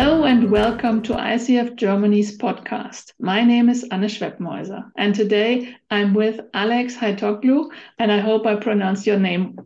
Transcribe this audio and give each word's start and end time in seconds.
Hello 0.00 0.24
and 0.24 0.50
welcome 0.50 1.02
to 1.02 1.12
ICF 1.12 1.76
Germany's 1.76 2.38
podcast. 2.38 3.12
My 3.18 3.44
name 3.44 3.68
is 3.68 3.86
Anne 3.90 4.08
Schwebmäuser, 4.08 4.90
and 4.96 5.14
today 5.14 5.74
I'm 5.90 6.14
with 6.14 6.40
Alex 6.54 6.96
Haitoglou, 6.96 7.68
and 7.98 8.10
I 8.10 8.18
hope 8.18 8.46
I 8.46 8.54
pronounced 8.56 9.06
your 9.06 9.18
name 9.18 9.58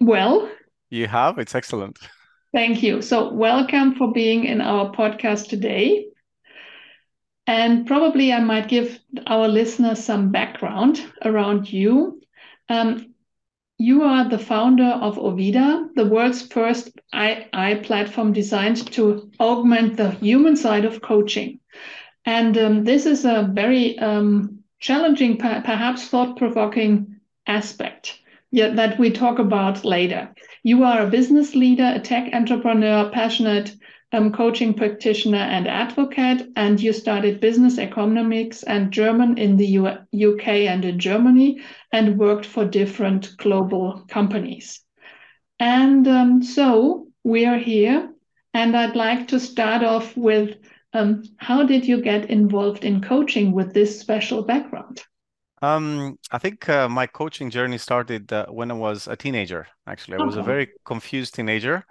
well. 0.00 0.50
You 0.90 1.06
have, 1.06 1.38
it's 1.38 1.54
excellent. 1.54 2.00
Thank 2.52 2.82
you. 2.82 3.00
So, 3.02 3.32
welcome 3.32 3.94
for 3.94 4.12
being 4.12 4.46
in 4.46 4.60
our 4.60 4.90
podcast 4.90 5.48
today. 5.48 6.06
And 7.46 7.86
probably 7.86 8.32
I 8.32 8.40
might 8.40 8.66
give 8.66 8.98
our 9.28 9.46
listeners 9.46 10.02
some 10.02 10.32
background 10.32 11.00
around 11.24 11.72
you. 11.72 12.20
Um, 12.68 13.14
you 13.78 14.02
are 14.02 14.28
the 14.28 14.38
founder 14.38 14.98
of 15.00 15.16
Ovida, 15.16 15.88
the 15.94 16.04
world's 16.04 16.42
first 16.42 16.90
AI 17.14 17.80
platform 17.84 18.32
designed 18.32 18.90
to 18.92 19.30
augment 19.38 19.96
the 19.96 20.10
human 20.10 20.56
side 20.56 20.84
of 20.84 21.00
coaching. 21.00 21.60
And 22.24 22.58
um, 22.58 22.84
this 22.84 23.06
is 23.06 23.24
a 23.24 23.48
very 23.52 23.98
um, 23.98 24.58
challenging, 24.80 25.38
perhaps 25.38 26.08
thought 26.08 26.36
provoking 26.36 27.20
aspect 27.46 28.18
yeah, 28.50 28.70
that 28.70 28.98
we 28.98 29.10
talk 29.10 29.38
about 29.38 29.84
later. 29.84 30.34
You 30.64 30.82
are 30.84 31.02
a 31.02 31.10
business 31.10 31.54
leader, 31.54 31.92
a 31.94 32.00
tech 32.00 32.34
entrepreneur, 32.34 33.10
passionate 33.10 33.76
um, 34.12 34.32
coaching 34.32 34.74
practitioner 34.74 35.38
and 35.38 35.68
advocate, 35.68 36.48
and 36.56 36.80
you 36.80 36.92
studied 36.92 37.40
business 37.40 37.78
economics 37.78 38.62
and 38.62 38.92
German 38.92 39.36
in 39.36 39.56
the 39.56 39.66
U 39.66 39.86
UK 39.86 40.48
and 40.68 40.84
in 40.84 40.98
Germany, 40.98 41.60
and 41.92 42.18
worked 42.18 42.46
for 42.46 42.64
different 42.64 43.36
global 43.36 44.04
companies. 44.08 44.80
And 45.60 46.06
um, 46.08 46.42
so 46.42 47.08
we 47.24 47.44
are 47.44 47.58
here, 47.58 48.10
and 48.54 48.76
I'd 48.76 48.96
like 48.96 49.28
to 49.28 49.40
start 49.40 49.82
off 49.82 50.16
with 50.16 50.56
um, 50.94 51.22
how 51.36 51.64
did 51.64 51.86
you 51.86 52.00
get 52.00 52.30
involved 52.30 52.84
in 52.84 53.02
coaching 53.02 53.52
with 53.52 53.74
this 53.74 54.00
special 54.00 54.42
background? 54.42 55.02
Um, 55.60 56.18
I 56.30 56.38
think 56.38 56.68
uh, 56.68 56.88
my 56.88 57.06
coaching 57.06 57.50
journey 57.50 57.78
started 57.78 58.32
uh, 58.32 58.46
when 58.46 58.70
I 58.70 58.74
was 58.74 59.08
a 59.08 59.16
teenager. 59.16 59.66
Actually, 59.86 60.18
I 60.18 60.24
was 60.24 60.36
a 60.36 60.42
very 60.42 60.68
confused 60.84 61.34
teenager 61.34 61.84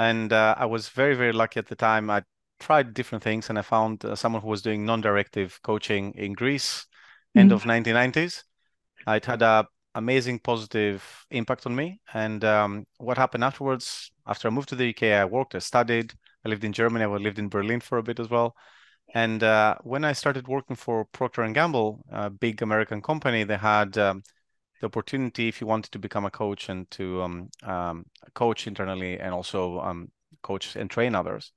and 0.00 0.32
uh, 0.32 0.54
I 0.56 0.66
was 0.66 0.88
very 0.88 1.14
very 1.14 1.32
lucky 1.32 1.58
at 1.58 1.66
the 1.66 1.76
time. 1.76 2.08
I 2.10 2.22
tried 2.58 2.94
different 2.94 3.22
things, 3.22 3.50
and 3.50 3.58
I 3.58 3.62
found 3.62 4.04
uh, 4.04 4.16
someone 4.16 4.42
who 4.42 4.48
was 4.48 4.62
doing 4.62 4.84
non-directive 4.86 5.60
coaching 5.62 6.14
in 6.16 6.32
Greece, 6.32 6.86
mm-hmm. 6.86 7.40
end 7.40 7.52
of 7.52 7.64
1990s. 7.64 8.44
It 9.06 9.24
had 9.26 9.42
a 9.42 9.66
amazing 9.94 10.38
positive 10.38 11.02
impact 11.30 11.66
on 11.66 11.74
me. 11.74 12.00
And 12.14 12.44
um, 12.44 12.86
what 12.98 13.18
happened 13.18 13.44
afterwards? 13.44 14.10
After 14.26 14.48
I 14.48 14.50
moved 14.50 14.68
to 14.70 14.76
the 14.76 14.90
UK, 14.90 15.02
I 15.20 15.24
worked, 15.24 15.54
I 15.54 15.58
studied, 15.58 16.12
I 16.44 16.48
lived 16.48 16.64
in 16.64 16.72
Germany, 16.72 17.04
I 17.04 17.08
lived 17.08 17.38
in 17.38 17.48
Berlin 17.48 17.80
for 17.80 17.98
a 17.98 18.02
bit 18.02 18.20
as 18.20 18.30
well. 18.30 18.54
And 19.12 19.42
uh, 19.42 19.74
when 19.82 20.04
I 20.04 20.12
started 20.12 20.46
working 20.46 20.76
for 20.76 21.04
Procter 21.06 21.42
and 21.42 21.54
Gamble, 21.54 22.04
a 22.10 22.30
big 22.30 22.62
American 22.62 23.02
company, 23.02 23.42
they 23.44 23.56
had 23.56 23.98
um, 23.98 24.22
the 24.80 24.86
opportunity 24.86 25.48
if 25.48 25.60
you 25.60 25.66
wanted 25.66 25.92
to 25.92 25.98
become 25.98 26.24
a 26.24 26.30
coach 26.30 26.68
and 26.68 26.90
to 26.90 27.22
um, 27.22 27.48
um, 27.62 28.06
coach 28.34 28.66
internally 28.66 29.18
and 29.18 29.32
also 29.32 29.78
um, 29.80 30.10
coach 30.42 30.76
and 30.76 30.90
train 30.90 31.14
others. 31.14 31.52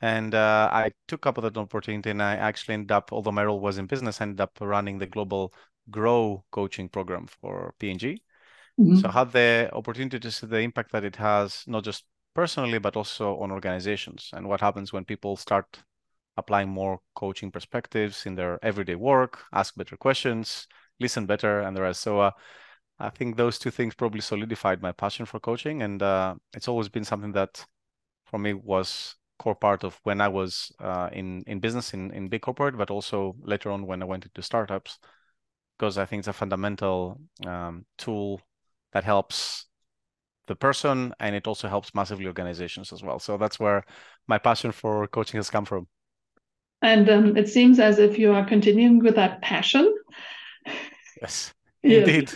And 0.00 0.34
uh, 0.34 0.68
I 0.72 0.92
took 1.08 1.26
up 1.26 1.40
that 1.40 1.56
opportunity 1.56 2.10
and 2.10 2.22
I 2.22 2.36
actually 2.36 2.74
ended 2.74 2.92
up, 2.92 3.12
although 3.12 3.32
my 3.32 3.44
role 3.44 3.60
was 3.60 3.78
in 3.78 3.86
business, 3.86 4.20
I 4.20 4.24
ended 4.24 4.40
up 4.40 4.58
running 4.60 4.98
the 4.98 5.06
global 5.06 5.52
grow 5.90 6.44
coaching 6.50 6.88
program 6.88 7.26
for 7.26 7.74
P&G. 7.78 8.22
Mm-hmm. 8.78 8.96
So 8.96 9.08
I 9.08 9.12
had 9.12 9.32
the 9.32 9.70
opportunity 9.72 10.18
to 10.18 10.30
see 10.30 10.46
the 10.46 10.58
impact 10.58 10.92
that 10.92 11.04
it 11.04 11.16
has, 11.16 11.64
not 11.66 11.84
just 11.84 12.04
personally, 12.34 12.78
but 12.78 12.96
also 12.96 13.38
on 13.38 13.50
organizations 13.50 14.30
and 14.34 14.46
what 14.48 14.60
happens 14.60 14.92
when 14.92 15.04
people 15.04 15.36
start 15.36 15.78
applying 16.36 16.68
more 16.68 17.00
coaching 17.14 17.50
perspectives 17.50 18.26
in 18.26 18.34
their 18.34 18.58
everyday 18.62 18.94
work, 18.94 19.44
ask 19.52 19.74
better 19.74 19.96
questions, 19.96 20.66
listen 21.00 21.26
better 21.26 21.60
and 21.60 21.76
the 21.76 21.82
rest. 21.82 22.00
So 22.00 22.20
uh, 22.20 22.30
I 22.98 23.10
think 23.10 23.36
those 23.36 23.58
two 23.58 23.70
things 23.70 23.94
probably 23.94 24.20
solidified 24.20 24.82
my 24.82 24.92
passion 24.92 25.26
for 25.26 25.40
coaching, 25.40 25.82
and 25.82 26.02
uh, 26.02 26.34
it's 26.54 26.68
always 26.68 26.88
been 26.88 27.04
something 27.04 27.32
that 27.32 27.64
for 28.26 28.38
me 28.38 28.54
was 28.54 29.16
core 29.38 29.54
part 29.54 29.84
of 29.84 30.00
when 30.04 30.20
I 30.20 30.28
was 30.28 30.72
uh, 30.80 31.10
in 31.12 31.42
in 31.46 31.60
business 31.60 31.94
in 31.94 32.10
in 32.12 32.28
big 32.28 32.42
corporate, 32.42 32.76
but 32.76 32.90
also 32.90 33.36
later 33.40 33.70
on 33.70 33.86
when 33.86 34.02
I 34.02 34.06
went 34.06 34.24
into 34.24 34.42
startups, 34.42 34.98
because 35.78 35.98
I 35.98 36.06
think 36.06 36.20
it's 36.20 36.28
a 36.28 36.32
fundamental 36.32 37.20
um, 37.46 37.84
tool 37.98 38.40
that 38.92 39.04
helps 39.04 39.66
the 40.46 40.56
person 40.56 41.12
and 41.18 41.34
it 41.34 41.46
also 41.46 41.68
helps 41.68 41.94
massively 41.94 42.26
organizations 42.26 42.92
as 42.92 43.02
well. 43.02 43.18
So 43.18 43.36
that's 43.36 43.58
where 43.58 43.84
my 44.28 44.38
passion 44.38 44.72
for 44.72 45.06
coaching 45.08 45.38
has 45.38 45.50
come 45.50 45.64
from. 45.64 45.88
And 46.82 47.08
um, 47.10 47.36
it 47.36 47.48
seems 47.48 47.80
as 47.80 47.98
if 47.98 48.18
you 48.18 48.32
are 48.32 48.44
continuing 48.44 49.00
with 49.00 49.16
that 49.16 49.42
passion 49.42 49.92
Yes, 51.20 51.54
indeed. 51.82 52.32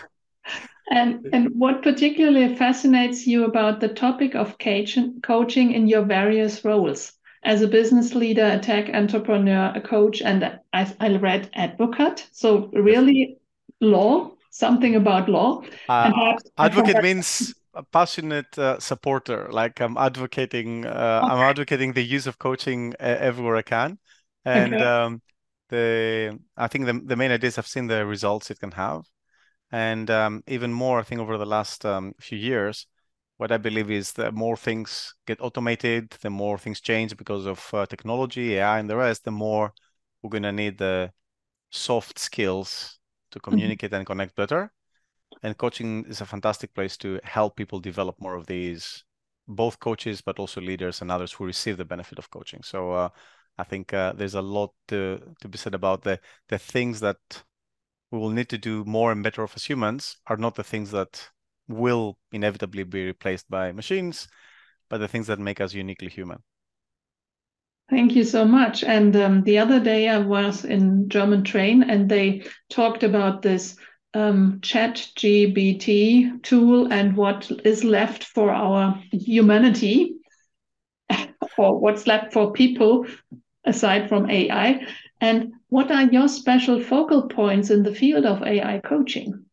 And, 0.91 1.27
and 1.33 1.51
what 1.55 1.83
particularly 1.83 2.57
fascinates 2.57 3.27
you 3.27 3.45
about 3.45 3.81
the 3.81 3.89
topic 3.89 4.35
of 4.35 4.57
coaching 4.59 5.73
in 5.73 5.87
your 5.87 6.03
various 6.03 6.65
roles 6.65 7.13
as 7.45 7.63
a 7.63 7.69
business 7.69 8.15
leader, 8.15 8.45
a 8.45 8.59
tech 8.59 8.91
entrepreneur, 8.93 9.73
a 9.75 9.81
coach, 9.81 10.21
and 10.21 10.59
I, 10.73 10.93
I 10.99 11.17
read 11.17 11.49
advocate. 11.55 12.27
So 12.33 12.71
really, 12.73 13.39
law, 13.81 14.33
something 14.51 14.97
about 14.97 15.29
law. 15.29 15.63
Uh, 15.89 16.35
advocate 16.59 17.03
means 17.03 17.55
a 17.75 17.83
passionate 17.83 18.59
uh, 18.59 18.79
supporter. 18.79 19.49
Like 19.51 19.81
I'm 19.81 19.97
advocating, 19.97 20.87
uh, 20.87 21.21
okay. 21.23 21.33
I'm 21.33 21.39
advocating 21.39 21.93
the 21.93 22.03
use 22.03 22.27
of 22.27 22.39
coaching 22.39 22.95
everywhere 22.99 23.57
I 23.57 23.63
can, 23.63 23.99
and 24.45 24.75
okay. 24.75 24.85
um, 24.85 25.23
the 25.71 26.39
I 26.57 26.69
think 26.69 26.87
the 26.87 27.01
the 27.05 27.17
main 27.17 27.31
idea 27.31 27.49
is 27.49 27.59
I've 27.59 27.67
seen 27.67 27.87
the 27.87 28.05
results 28.07 28.51
it 28.51 28.61
can 28.61 28.73
have, 28.73 29.03
and 29.73 30.11
um, 30.11 30.43
even 30.47 30.73
more 30.73 31.01
I 31.01 31.03
think 31.05 31.21
over 31.21 31.39
the 31.39 31.47
last 31.47 31.87
um, 31.87 32.13
few 32.21 32.39
years, 32.39 32.87
what 33.39 33.53
I 33.53 33.59
believe 33.59 33.91
is 33.91 34.13
that 34.15 34.35
more 34.35 34.57
things 34.57 35.15
get 35.27 35.41
automated, 35.41 36.11
the 36.23 36.31
more 36.31 36.59
things 36.59 36.81
change 36.81 37.17
because 37.17 37.47
of 37.47 37.71
uh, 37.73 37.87
technology, 37.87 38.57
AI, 38.57 38.79
and 38.79 38.91
the 38.91 38.97
rest, 38.97 39.25
the 39.25 39.31
more 39.31 39.73
we're 40.23 40.31
gonna 40.31 40.53
need 40.53 40.79
the 40.79 41.13
soft 41.71 42.19
skills 42.19 42.99
to 43.31 43.39
mm-hmm. 43.39 43.51
communicate 43.51 43.91
mm-hmm. 43.91 43.99
and 43.99 44.07
connect 44.07 44.37
better. 44.37 44.73
And 45.43 45.57
coaching 45.57 46.05
is 46.07 46.21
a 46.21 46.27
fantastic 46.27 46.75
place 46.75 46.97
to 46.99 47.21
help 47.25 47.57
people 47.57 47.81
develop 47.81 48.17
more 48.21 48.35
of 48.35 48.47
these, 48.47 49.05
both 49.47 49.79
coaches 49.79 50.21
but 50.21 50.39
also 50.39 50.61
leaders 50.61 51.01
and 51.01 51.11
others 51.11 51.33
who 51.33 51.47
receive 51.47 51.77
the 51.77 51.85
benefit 51.85 52.19
of 52.19 52.31
coaching. 52.31 52.63
So. 52.63 52.93
Uh, 52.93 53.09
I 53.61 53.65
think 53.65 53.93
uh, 53.93 54.13
there's 54.15 54.35
a 54.35 54.43
lot 54.43 54.73
to, 54.89 55.21
to 55.41 55.49
be 55.49 55.59
said 55.59 55.75
about 55.75 56.03
the, 56.03 56.19
the 56.49 56.59
things 56.59 57.01
that 57.01 57.19
we 58.11 58.19
will 58.19 58.31
need 58.31 58.49
to 58.49 58.59
do 58.59 58.85
more 58.85 59.13
and 59.13 59.23
better 59.23 59.43
of 59.43 59.53
as 59.55 59.65
humans 59.65 60.17
are 60.27 60.37
not 60.37 60.55
the 60.55 60.65
things 60.65 60.91
that 60.93 61.29
will 61.69 62.19
inevitably 62.33 62.85
be 62.85 63.05
replaced 63.05 63.49
by 63.51 63.71
machines, 63.73 64.29
but 64.89 64.99
the 64.99 65.09
things 65.09 65.27
that 65.27 65.39
make 65.39 65.61
us 65.61 65.75
uniquely 65.75 66.09
human. 66.09 66.39
Thank 67.91 68.15
you 68.15 68.25
so 68.25 68.45
much. 68.45 68.83
And 68.85 69.15
um, 69.17 69.43
the 69.43 69.59
other 69.59 69.81
day 69.81 70.09
I 70.09 70.19
was 70.19 70.65
in 70.65 71.09
German 71.09 71.45
train 71.45 71.83
and 71.83 72.09
they 72.09 72.45
talked 72.71 73.03
about 73.03 73.43
this 73.43 73.77
um, 74.15 74.61
Chat 74.63 75.09
GPT 75.17 76.43
tool 76.43 76.93
and 76.93 77.17
what 77.17 77.51
is 77.65 77.85
left 77.85 78.25
for 78.25 78.51
our 78.51 79.01
humanity 79.13 80.15
or 81.59 81.79
what's 81.79 82.07
left 82.07 82.33
for 82.33 82.53
people 82.53 83.07
aside 83.65 84.09
from 84.09 84.31
AI? 84.31 84.87
And 85.21 85.53
what 85.69 85.91
are 85.91 86.05
your 86.05 86.29
special 86.29 86.81
focal 86.83 87.29
points 87.29 87.71
in 87.71 87.83
the 87.83 87.95
field 87.95 88.25
of 88.25 88.43
AI 88.43 88.81
coaching? 88.81 89.45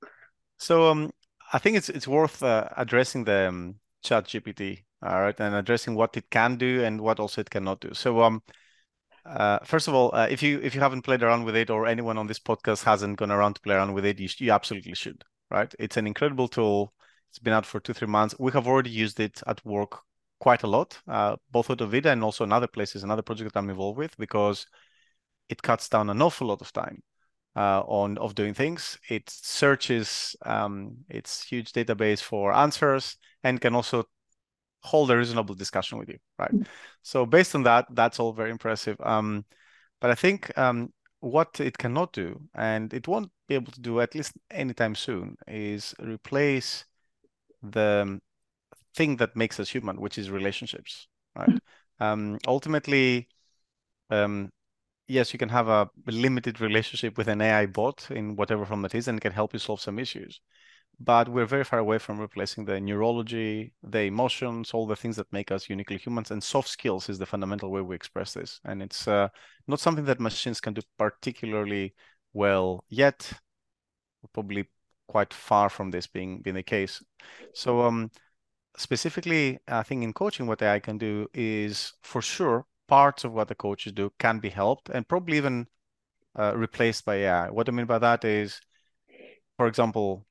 So 0.57 0.89
um, 0.89 1.12
I 1.54 1.59
think 1.59 1.77
it's 1.77 1.89
it's 1.89 2.07
worth 2.07 2.42
uh, 2.42 2.69
addressing 2.77 3.25
the 3.25 3.50
um, 3.50 3.75
Chat 4.04 4.25
GPT, 4.25 4.83
all 5.04 5.21
right, 5.21 5.39
and 5.39 5.56
addressing 5.56 5.95
what 5.95 6.15
it 6.18 6.30
can 6.30 6.56
do 6.57 6.83
and 6.83 7.01
what 7.01 7.19
also 7.19 7.42
it 7.42 7.50
cannot 7.50 7.81
do. 7.81 7.94
So 7.94 8.21
um, 8.24 8.42
uh, 9.25 9.59
first 9.65 9.88
of 9.88 9.94
all, 9.94 10.13
uh, 10.15 10.27
if 10.30 10.42
you 10.42 10.60
if 10.62 10.74
you 10.74 10.81
haven't 10.81 11.01
played 11.01 11.21
around 11.21 11.44
with 11.44 11.56
it, 11.56 11.69
or 11.69 11.86
anyone 11.86 12.18
on 12.18 12.27
this 12.27 12.39
podcast 12.39 12.83
hasn't 12.83 13.18
gone 13.18 13.31
around 13.31 13.56
to 13.56 13.62
play 13.62 13.75
around 13.75 13.94
with 13.94 14.06
it, 14.06 14.19
you, 14.19 14.30
you 14.38 14.51
absolutely 14.51 14.95
should. 14.95 15.24
Right, 15.51 15.74
it's 15.80 15.98
an 15.98 16.07
incredible 16.07 16.48
tool. 16.48 16.94
It's 17.30 17.39
been 17.39 17.53
out 17.53 17.65
for 17.65 17.80
two 17.80 17.94
three 17.94 18.07
months. 18.07 18.36
We 18.39 18.51
have 18.53 18.68
already 18.68 18.89
used 18.89 19.19
it 19.19 19.42
at 19.45 19.63
work 19.65 20.00
quite 20.39 20.63
a 20.63 20.68
lot, 20.68 21.00
uh, 21.07 21.36
both 21.51 21.69
at 21.69 21.80
Ovida 21.80 22.07
and 22.07 22.24
also 22.24 22.44
in 22.44 22.51
other 22.51 22.68
places, 22.68 23.04
another 23.04 23.22
project 23.22 23.54
that 23.54 23.60
I'm 23.60 23.69
involved 23.69 23.98
with, 23.98 24.16
because 24.18 24.66
it 25.50 25.62
cuts 25.62 25.89
down 25.89 26.10
an 26.10 26.22
awful 26.22 26.48
lot 26.48 26.62
of 26.62 26.72
time 26.72 27.01
uh, 27.56 27.81
on 27.81 28.18
of 28.18 28.36
doing 28.36 28.54
things. 28.54 29.00
It 29.10 29.30
searches 29.30 30.36
um, 30.45 30.98
its 31.10 31.44
huge 31.44 31.72
database 31.72 32.22
for 32.22 32.54
answers 32.54 33.18
and 33.44 33.62
can 33.62 33.75
also 33.75 34.06
hold 34.84 35.12
a 35.12 35.18
reasonable 35.18 35.56
discussion 35.56 35.98
with 35.98 36.10
you, 36.10 36.18
right? 36.38 36.54
Mm-hmm. 36.54 36.63
So 37.01 37.25
based 37.25 37.56
on 37.56 37.63
that, 37.63 37.88
that's 37.92 38.19
all 38.19 38.34
very 38.34 38.51
impressive. 38.51 38.98
Um, 39.01 39.45
but 40.00 40.12
I 40.12 40.16
think 40.16 40.56
um, 40.57 40.94
what 41.19 41.60
it 41.60 41.78
cannot 41.78 42.13
do, 42.13 42.39
and 42.54 42.94
it 42.94 43.07
won't 43.07 43.31
be 43.48 43.56
able 43.56 43.72
to 43.72 43.81
do 43.81 44.01
at 44.01 44.13
least 44.13 44.34
anytime 44.51 44.94
soon, 44.94 45.36
is 45.48 45.95
replace 46.00 46.86
the 47.63 48.19
thing 48.97 49.17
that 49.17 49.35
makes 49.35 49.59
us 49.59 49.69
human, 49.69 50.01
which 50.01 50.17
is 50.17 50.29
relationships, 50.29 51.07
right? 51.35 51.49
Mm-hmm. 51.49 52.03
Um, 52.03 52.38
ultimately, 52.47 53.27
um, 54.09 54.49
yes, 55.07 55.33
you 55.33 55.39
can 55.39 55.49
have 55.49 55.67
a 55.67 55.89
limited 56.07 56.59
relationship 56.61 57.17
with 57.17 57.27
an 57.27 57.41
AI 57.41 57.65
bot 57.67 58.07
in 58.11 58.35
whatever 58.35 58.65
form 58.65 58.85
it 58.85 58.95
is, 58.95 59.07
and 59.07 59.17
it 59.17 59.21
can 59.21 59.31
help 59.33 59.53
you 59.53 59.59
solve 59.59 59.81
some 59.81 59.99
issues. 59.99 60.41
But 60.99 61.29
we're 61.29 61.45
very 61.45 61.63
far 61.63 61.79
away 61.79 61.99
from 61.99 62.19
replacing 62.19 62.65
the 62.65 62.79
neurology, 62.79 63.73
the 63.83 64.01
emotions, 64.01 64.71
all 64.73 64.88
the 64.88 64.95
things 64.95 65.15
that 65.17 65.31
make 65.31 65.51
us 65.51 65.69
uniquely 65.69 65.97
humans. 65.97 66.31
And 66.31 66.43
soft 66.43 66.69
skills 66.69 67.07
is 67.07 67.19
the 67.19 67.25
fundamental 67.25 67.69
way 67.69 67.81
we 67.81 67.95
express 67.95 68.33
this. 68.33 68.59
And 68.65 68.81
it's 68.81 69.07
uh, 69.07 69.27
not 69.67 69.79
something 69.79 70.05
that 70.05 70.19
machines 70.19 70.59
can 70.59 70.73
do 70.73 70.81
particularly 70.97 71.93
well 72.33 72.83
yet. 72.89 73.31
Probably 74.33 74.65
quite 75.07 75.33
far 75.33 75.69
from 75.69 75.91
this 75.91 76.07
being 76.07 76.41
being 76.41 76.55
the 76.55 76.63
case. 76.63 77.03
So 77.53 77.81
um, 77.81 78.09
specifically, 78.77 79.59
I 79.68 79.83
think 79.83 80.03
in 80.03 80.13
coaching, 80.13 80.47
what 80.47 80.62
AI 80.62 80.79
can 80.79 80.97
do 80.97 81.27
is 81.33 81.94
for 82.01 82.21
sure 82.21 82.65
parts 82.88 83.24
of 83.24 83.33
what 83.33 83.50
the 83.50 83.56
coaches 83.56 83.91
do 83.91 84.12
can 84.19 84.39
be 84.39 84.50
helped 84.50 84.89
and 84.89 85.07
probably 85.07 85.38
even 85.38 85.68
uh, 86.38 86.56
replaced 86.56 87.03
by 87.06 87.15
AI. 87.15 87.50
What 87.50 87.68
I 87.68 87.71
mean 87.71 87.85
by 87.85 88.00
that 88.00 88.24
is, 88.24 88.62
for 89.57 89.68
example, 89.68 90.25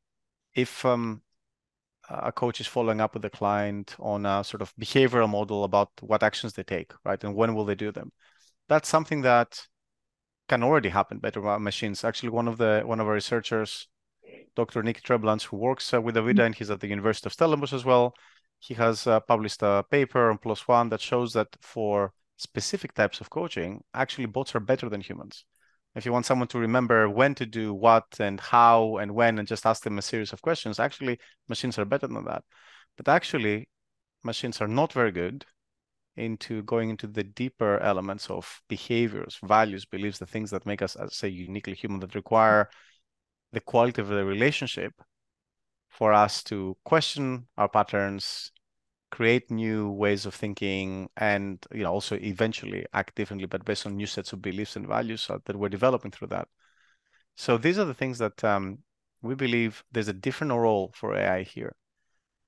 if 0.54 0.84
um, 0.84 1.22
a 2.08 2.32
coach 2.32 2.60
is 2.60 2.66
following 2.66 3.00
up 3.00 3.14
with 3.14 3.25
a 3.25 3.31
client 3.31 3.96
on 3.98 4.25
a 4.25 4.44
sort 4.44 4.62
of 4.62 4.75
behavioral 4.76 5.28
model 5.28 5.64
about 5.64 5.90
what 6.00 6.22
actions 6.22 6.52
they 6.54 6.62
take, 6.62 6.93
right, 7.04 7.22
and 7.25 7.34
when 7.34 7.54
will 7.54 7.64
they 7.64 7.75
do 7.75 7.93
them, 7.93 8.12
that's 8.69 8.88
something 8.88 9.22
that 9.22 9.66
can 10.48 10.62
already 10.62 10.88
happen 10.88 11.19
better 11.19 11.40
by 11.40 11.58
machines. 11.58 12.04
Actually, 12.04 12.28
one 12.31 12.48
of 12.48 12.58
the 12.58 12.82
one 12.84 13.00
of 13.00 13.06
our 13.06 13.14
researchers, 13.14 13.88
Dr. 14.54 14.82
Nick 14.82 15.02
Terblanche, 15.02 15.46
who 15.46 15.56
works 15.56 15.93
uh, 15.93 16.00
with 16.00 16.14
Ovida 16.14 16.46
and 16.46 16.54
he's 16.54 16.70
at 16.70 16.81
the 16.81 16.88
University 16.88 17.26
of 17.26 17.32
Stellenbosch 17.32 17.72
as 17.72 17.84
well, 17.84 18.14
he 18.58 18.75
has 18.75 19.06
uh, 19.06 19.20
published 19.20 19.62
a 19.62 19.85
paper 19.91 20.31
on 20.31 20.38
ONE 20.69 20.88
that 20.88 21.00
shows 21.00 21.32
that 21.35 21.49
for 21.61 22.12
specific 22.37 22.94
types 22.94 23.20
of 23.20 23.31
coaching, 23.31 23.82
actually 23.94 24.26
bots 24.26 24.55
are 24.55 24.61
better 24.61 24.88
than 24.88 25.00
humans. 25.00 25.44
If 25.94 26.05
you 26.05 26.12
want 26.12 26.26
someone 26.26 26.49
to 26.49 26.58
remember 26.58 27.08
when 27.08 27.35
to 27.37 27.47
do 27.47 27.73
what 27.73 28.05
and 28.20 28.38
how 28.38 28.99
and 28.99 29.14
when 29.14 29.38
and 29.38 29.49
just 29.49 29.64
ask 29.64 29.82
them 29.82 29.99
a 29.99 30.03
series 30.03 30.32
of 30.32 30.43
questions, 30.43 30.79
actually 30.79 31.19
machines 31.49 31.79
are 31.79 31.87
better 31.87 32.06
than 32.06 32.25
that. 32.25 32.44
But 32.97 33.08
actually, 33.08 33.69
machines 34.23 34.61
are 34.61 34.69
not 34.69 34.93
very 34.93 35.12
good 35.12 35.47
into 36.17 36.62
going 36.62 36.91
into 36.91 37.06
the 37.06 37.25
deeper 37.25 37.79
elements 37.79 38.31
of 38.31 38.61
behaviors, 38.69 39.38
values, 39.43 39.85
beliefs, 39.85 40.19
the 40.19 40.26
things 40.26 40.50
that 40.50 40.67
make 40.67 40.82
us, 40.82 40.97
as 40.97 41.17
say, 41.17 41.29
uniquely 41.29 41.75
human, 41.75 42.00
that 42.00 42.14
require 42.14 42.69
the 43.53 43.61
quality 43.61 44.03
of 44.03 44.08
the 44.08 44.25
relationship 44.25 44.93
for 45.96 46.12
us 46.12 46.43
to 46.43 46.76
question 46.84 47.46
our 47.56 47.70
patterns, 47.70 48.52
create 49.10 49.50
new 49.50 49.90
ways 49.90 50.26
of 50.26 50.34
thinking 50.34 51.08
and 51.16 51.64
you 51.72 51.82
know 51.84 51.93
also 51.93 52.16
eventually 52.16 52.84
act 52.93 53.14
differently 53.14 53.46
but 53.46 53.64
based 53.64 53.87
on 53.87 53.96
new 53.96 54.06
sets 54.06 54.32
of 54.34 54.43
beliefs 54.43 54.76
and 54.76 54.87
values 54.87 55.26
that 55.28 55.56
we're 55.56 55.70
developing 55.70 56.10
through 56.10 56.28
that. 56.28 56.48
So 57.34 57.56
these 57.56 57.78
are 57.78 57.87
the 57.87 57.94
things 57.94 58.19
that 58.19 58.44
um, 58.44 58.78
we 59.22 59.34
believe 59.34 59.82
there's 59.90 60.08
a 60.08 60.12
different 60.12 60.52
role 60.52 60.93
for 60.94 61.14
ai 61.16 61.43
here. 61.44 61.75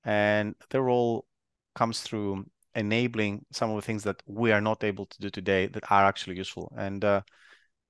And 0.04 0.54
the 0.68 0.82
role 0.82 1.26
comes 1.74 2.00
through 2.02 2.44
enabling 2.74 3.46
some 3.50 3.70
of 3.70 3.76
the 3.76 3.82
things 3.82 4.04
that 4.04 4.22
we 4.26 4.52
are 4.52 4.60
not 4.60 4.84
able 4.84 5.06
to 5.06 5.18
do 5.20 5.30
today 5.30 5.68
that 5.68 5.90
are 5.90 6.04
actually 6.04 6.36
useful. 6.36 6.72
And 6.76 7.02
uh, 7.02 7.22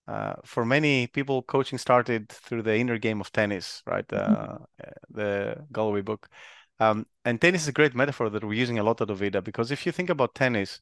uh, 0.08 0.34
for 0.42 0.64
many 0.64 1.06
people, 1.06 1.42
coaching 1.42 1.78
started 1.78 2.30
through 2.30 2.62
the 2.62 2.74
inner 2.74 2.96
game 2.96 3.20
of 3.20 3.30
tennis, 3.30 3.82
right? 3.86 4.08
Mm-hmm. 4.08 4.62
Uh, 4.62 4.90
the 5.10 5.66
Gallwey 5.70 6.02
book. 6.04 6.28
Um, 6.80 7.06
and 7.24 7.38
tennis 7.40 7.62
is 7.62 7.68
a 7.68 7.72
great 7.72 7.94
metaphor 7.94 8.30
that 8.30 8.42
we're 8.42 8.54
using 8.54 8.78
a 8.78 8.82
lot 8.82 9.00
at 9.02 9.08
Ovida 9.08 9.44
because 9.44 9.70
if 9.70 9.84
you 9.84 9.92
think 9.92 10.08
about 10.08 10.34
tennis, 10.34 10.80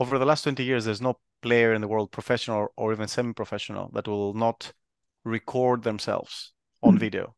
over 0.00 0.18
the 0.18 0.26
last 0.26 0.42
20 0.42 0.64
years, 0.64 0.84
there's 0.84 1.00
no 1.00 1.18
player 1.42 1.72
in 1.74 1.80
the 1.80 1.88
world, 1.88 2.10
professional 2.10 2.68
or 2.76 2.92
even 2.92 3.06
semi-professional, 3.06 3.90
that 3.94 4.08
will 4.08 4.34
not 4.34 4.72
record 5.24 5.82
themselves 5.84 6.52
on 6.82 6.92
mm-hmm. 6.92 7.00
video, 7.00 7.34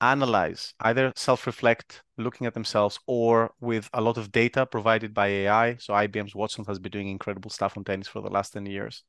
analyze, 0.00 0.74
either 0.80 1.12
self-reflect, 1.16 2.02
looking 2.16 2.46
at 2.46 2.54
themselves, 2.54 2.98
or 3.06 3.52
with 3.60 3.88
a 3.92 4.00
lot 4.00 4.18
of 4.18 4.30
data 4.30 4.66
provided 4.66 5.14
by 5.14 5.26
AI. 5.28 5.76
So 5.76 5.94
IBM's 5.94 6.34
Watson 6.34 6.64
has 6.66 6.78
been 6.78 6.92
doing 6.92 7.08
incredible 7.08 7.50
stuff 7.50 7.76
on 7.76 7.84
tennis 7.84 8.08
for 8.08 8.20
the 8.20 8.30
last 8.30 8.52
10 8.52 8.66
years. 8.66 9.02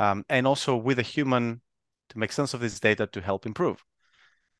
Um, 0.00 0.24
and 0.28 0.46
also 0.46 0.76
with 0.76 0.98
a 0.98 1.02
human 1.02 1.60
to 2.08 2.18
make 2.18 2.32
sense 2.32 2.54
of 2.54 2.60
this 2.60 2.80
data 2.80 3.06
to 3.06 3.20
help 3.20 3.46
improve. 3.46 3.84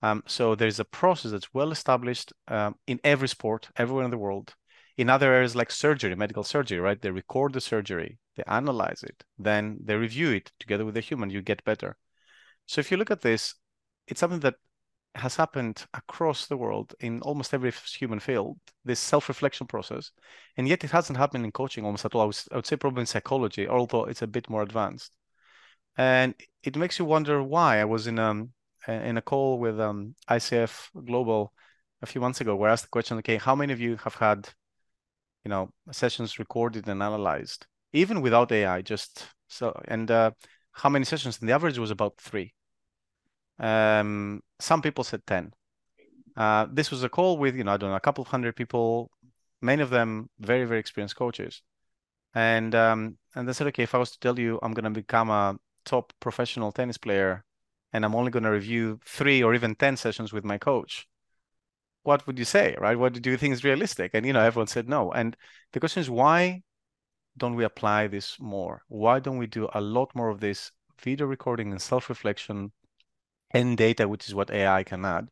Um, 0.02 0.22
so 0.26 0.54
there's 0.54 0.80
a 0.80 0.84
process 0.84 1.32
that's 1.32 1.54
well 1.54 1.72
established 1.72 2.32
um, 2.48 2.76
in 2.86 3.00
every 3.04 3.28
sport, 3.28 3.68
everywhere 3.76 4.04
in 4.04 4.10
the 4.10 4.18
world. 4.18 4.54
In 4.96 5.08
other 5.08 5.32
areas 5.32 5.56
like 5.56 5.70
surgery, 5.70 6.14
medical 6.14 6.44
surgery, 6.44 6.78
right? 6.78 7.00
They 7.00 7.10
record 7.10 7.54
the 7.54 7.60
surgery, 7.60 8.18
they 8.36 8.42
analyze 8.46 9.02
it, 9.02 9.24
then 9.38 9.78
they 9.82 9.96
review 9.96 10.30
it 10.30 10.52
together 10.60 10.84
with 10.84 10.94
the 10.94 11.00
human. 11.00 11.30
You 11.30 11.42
get 11.42 11.64
better. 11.64 11.96
So 12.66 12.80
if 12.80 12.90
you 12.90 12.98
look 12.98 13.10
at 13.10 13.22
this, 13.22 13.54
it's 14.06 14.20
something 14.20 14.40
that 14.40 14.56
has 15.14 15.36
happened 15.36 15.86
across 15.94 16.46
the 16.46 16.56
world 16.56 16.94
in 17.00 17.20
almost 17.22 17.52
every 17.54 17.72
human 17.98 18.20
field. 18.20 18.58
This 18.84 19.00
self-reflection 19.00 19.66
process, 19.66 20.12
and 20.56 20.68
yet 20.68 20.84
it 20.84 20.90
hasn't 20.90 21.18
happened 21.18 21.44
in 21.44 21.52
coaching 21.52 21.84
almost 21.84 22.04
at 22.04 22.14
all. 22.14 22.30
I, 22.52 22.56
would 22.56 22.66
say 22.66 22.76
probably 22.76 23.00
in 23.00 23.06
psychology, 23.06 23.66
although 23.66 24.04
it's 24.04 24.22
a 24.22 24.26
bit 24.26 24.48
more 24.50 24.62
advanced. 24.62 25.12
And 26.00 26.34
it 26.62 26.76
makes 26.76 26.98
you 26.98 27.04
wonder 27.04 27.42
why. 27.42 27.78
I 27.80 27.84
was 27.84 28.06
in 28.06 28.18
um 28.18 28.52
in 28.88 29.18
a 29.18 29.22
call 29.22 29.58
with 29.58 29.78
um, 29.78 30.14
ICF 30.28 30.90
Global 31.04 31.52
a 32.00 32.06
few 32.06 32.22
months 32.22 32.40
ago, 32.40 32.56
where 32.56 32.70
I 32.70 32.72
asked 32.72 32.84
the 32.84 32.96
question, 32.96 33.18
okay, 33.18 33.36
how 33.36 33.54
many 33.54 33.74
of 33.74 33.80
you 33.80 33.96
have 33.98 34.14
had, 34.14 34.48
you 35.44 35.50
know, 35.50 35.70
sessions 35.92 36.38
recorded 36.38 36.88
and 36.88 37.02
analyzed, 37.02 37.66
even 37.92 38.22
without 38.22 38.50
AI, 38.52 38.80
just 38.82 39.26
so, 39.48 39.78
and 39.88 40.10
uh, 40.10 40.30
how 40.72 40.88
many 40.88 41.04
sessions? 41.04 41.38
And 41.40 41.48
the 41.50 41.52
average 41.52 41.78
was 41.78 41.90
about 41.90 42.16
three. 42.18 42.54
Um, 43.58 44.42
some 44.58 44.80
people 44.80 45.04
said 45.04 45.26
10. 45.26 45.52
Uh, 46.36 46.66
this 46.72 46.90
was 46.90 47.02
a 47.04 47.10
call 47.10 47.36
with, 47.36 47.54
you 47.56 47.64
know, 47.64 47.72
I 47.74 47.76
don't 47.76 47.90
know, 47.90 47.96
a 47.96 48.00
couple 48.00 48.22
of 48.22 48.28
hundred 48.28 48.56
people, 48.56 49.10
many 49.60 49.82
of 49.82 49.90
them 49.90 50.30
very, 50.38 50.64
very 50.64 50.80
experienced 50.80 51.16
coaches. 51.16 51.60
And 52.34 52.74
um, 52.74 53.18
and 53.34 53.46
they 53.48 53.52
said, 53.52 53.66
okay, 53.68 53.82
if 53.84 53.94
I 53.94 53.98
was 53.98 54.12
to 54.12 54.20
tell 54.20 54.38
you 54.38 54.58
I'm 54.62 54.72
going 54.72 54.84
to 54.84 54.90
become 54.90 55.30
a 55.30 55.58
top 55.84 56.12
professional 56.20 56.72
tennis 56.72 56.98
player 56.98 57.44
and 57.92 58.04
I'm 58.04 58.14
only 58.14 58.30
going 58.30 58.44
to 58.44 58.50
review 58.50 59.00
three 59.04 59.42
or 59.42 59.54
even 59.54 59.74
10 59.74 59.96
sessions 59.96 60.32
with 60.32 60.44
my 60.44 60.58
coach, 60.58 61.08
what 62.02 62.26
would 62.26 62.38
you 62.38 62.44
say, 62.44 62.76
right? 62.78 62.98
What 62.98 63.20
do 63.20 63.30
you 63.30 63.36
think 63.36 63.52
is 63.52 63.64
realistic? 63.64 64.12
And, 64.14 64.24
you 64.24 64.32
know, 64.32 64.40
everyone 64.40 64.68
said 64.68 64.88
no. 64.88 65.12
And 65.12 65.36
the 65.72 65.80
question 65.80 66.00
is, 66.00 66.08
why 66.08 66.62
don't 67.36 67.56
we 67.56 67.64
apply 67.64 68.06
this 68.06 68.38
more? 68.40 68.82
Why 68.88 69.20
don't 69.20 69.38
we 69.38 69.46
do 69.46 69.68
a 69.74 69.80
lot 69.80 70.14
more 70.14 70.30
of 70.30 70.40
this 70.40 70.70
video 71.02 71.26
recording 71.26 71.70
and 71.72 71.80
self-reflection 71.80 72.72
and 73.50 73.76
data, 73.76 74.08
which 74.08 74.28
is 74.28 74.34
what 74.34 74.50
AI 74.50 74.84
can 74.84 75.04
add? 75.04 75.28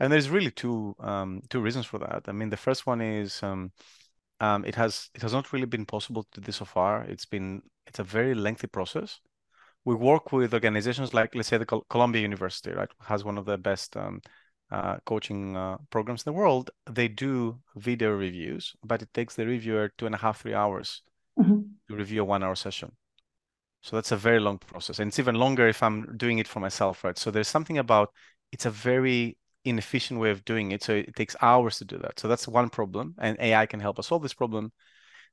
And 0.00 0.12
there's 0.12 0.30
really 0.30 0.50
two 0.50 0.96
um, 0.98 1.42
two 1.48 1.60
reasons 1.60 1.86
for 1.86 1.98
that. 2.00 2.24
I 2.26 2.32
mean, 2.32 2.50
the 2.50 2.56
first 2.56 2.86
one 2.86 3.00
is 3.00 3.40
um, 3.42 3.70
um, 4.40 4.64
it 4.64 4.74
has 4.74 5.10
it 5.14 5.22
has 5.22 5.32
not 5.32 5.52
really 5.52 5.66
been 5.66 5.86
possible 5.86 6.24
to 6.32 6.40
do 6.40 6.46
this 6.46 6.56
so 6.56 6.64
far. 6.64 7.04
It's 7.04 7.26
been 7.26 7.62
it's 7.86 8.00
a 8.00 8.04
very 8.04 8.34
lengthy 8.34 8.66
process 8.66 9.20
we 9.84 9.94
work 9.94 10.32
with 10.32 10.54
organizations 10.54 11.12
like, 11.12 11.34
let's 11.34 11.48
say, 11.48 11.58
the 11.58 11.66
Col- 11.66 11.86
Columbia 11.88 12.22
University, 12.22 12.70
right, 12.72 12.88
has 13.00 13.24
one 13.24 13.38
of 13.38 13.44
the 13.44 13.58
best 13.58 13.96
um, 13.96 14.20
uh, 14.70 14.96
coaching 15.04 15.56
uh, 15.56 15.76
programs 15.90 16.22
in 16.22 16.32
the 16.32 16.38
world. 16.38 16.70
They 16.90 17.08
do 17.08 17.58
video 17.76 18.10
reviews, 18.12 18.74
but 18.84 19.02
it 19.02 19.12
takes 19.12 19.34
the 19.34 19.46
reviewer 19.46 19.92
two 19.98 20.06
and 20.06 20.14
a 20.14 20.18
half, 20.18 20.42
three 20.42 20.54
hours 20.54 21.02
mm-hmm. 21.38 21.60
to 21.88 21.96
review 21.96 22.22
a 22.22 22.24
one-hour 22.24 22.54
session. 22.54 22.92
So 23.82 23.96
that's 23.96 24.12
a 24.12 24.16
very 24.16 24.38
long 24.38 24.58
process, 24.58 25.00
and 25.00 25.08
it's 25.08 25.18
even 25.18 25.34
longer 25.34 25.66
if 25.66 25.82
I'm 25.82 26.16
doing 26.16 26.38
it 26.38 26.46
for 26.46 26.60
myself, 26.60 27.02
right? 27.02 27.18
So 27.18 27.32
there's 27.32 27.48
something 27.48 27.78
about 27.78 28.12
it's 28.52 28.66
a 28.66 28.70
very 28.70 29.36
inefficient 29.64 30.20
way 30.20 30.30
of 30.30 30.44
doing 30.44 30.70
it. 30.70 30.84
So 30.84 30.94
it 30.94 31.16
takes 31.16 31.34
hours 31.42 31.78
to 31.78 31.84
do 31.84 31.98
that. 31.98 32.20
So 32.20 32.28
that's 32.28 32.46
one 32.46 32.70
problem, 32.70 33.16
and 33.18 33.36
AI 33.40 33.66
can 33.66 33.80
help 33.80 33.98
us 33.98 34.06
solve 34.06 34.22
this 34.22 34.34
problem. 34.34 34.72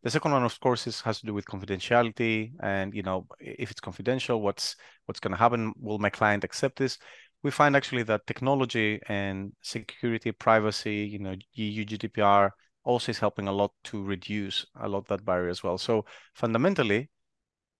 The 0.01 0.09
second 0.09 0.31
one, 0.31 0.43
of 0.43 0.59
course, 0.61 0.87
is 0.87 1.01
has 1.01 1.19
to 1.19 1.25
do 1.25 1.33
with 1.33 1.45
confidentiality, 1.45 2.53
and 2.61 2.93
you 2.93 3.03
know, 3.03 3.27
if 3.39 3.69
it's 3.69 3.81
confidential, 3.81 4.41
what's 4.41 4.77
what's 5.05 5.19
going 5.19 5.33
to 5.33 5.37
happen? 5.37 5.73
Will 5.77 5.99
my 5.99 6.09
client 6.09 6.43
accept 6.45 6.77
this? 6.77 6.97
We 7.43 7.51
find 7.51 7.75
actually 7.75 8.03
that 8.03 8.25
technology 8.27 9.01
and 9.07 9.53
security, 9.61 10.31
privacy, 10.31 11.07
you 11.11 11.19
know, 11.19 11.35
EU 11.55 11.85
GDPR 11.85 12.51
also 12.83 13.11
is 13.11 13.19
helping 13.19 13.47
a 13.47 13.51
lot 13.51 13.71
to 13.85 14.03
reduce 14.03 14.65
a 14.79 14.87
lot 14.87 15.07
that 15.07 15.25
barrier 15.25 15.49
as 15.49 15.63
well. 15.63 15.77
So 15.77 16.05
fundamentally, 16.33 17.09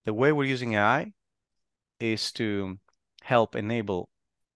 the 0.04 0.14
way 0.14 0.32
we're 0.32 0.44
using 0.44 0.74
AI 0.74 1.12
is 1.98 2.32
to 2.32 2.78
help 3.22 3.54
enable 3.56 4.08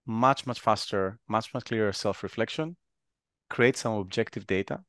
much, 0.06 0.46
much 0.46 0.60
faster, 0.60 1.18
much, 1.28 1.52
much 1.54 1.64
clearer 1.64 1.92
self-reflection, 1.92 2.76
create 3.50 3.76
some 3.76 3.94
objective 3.94 4.46
data 4.46 4.84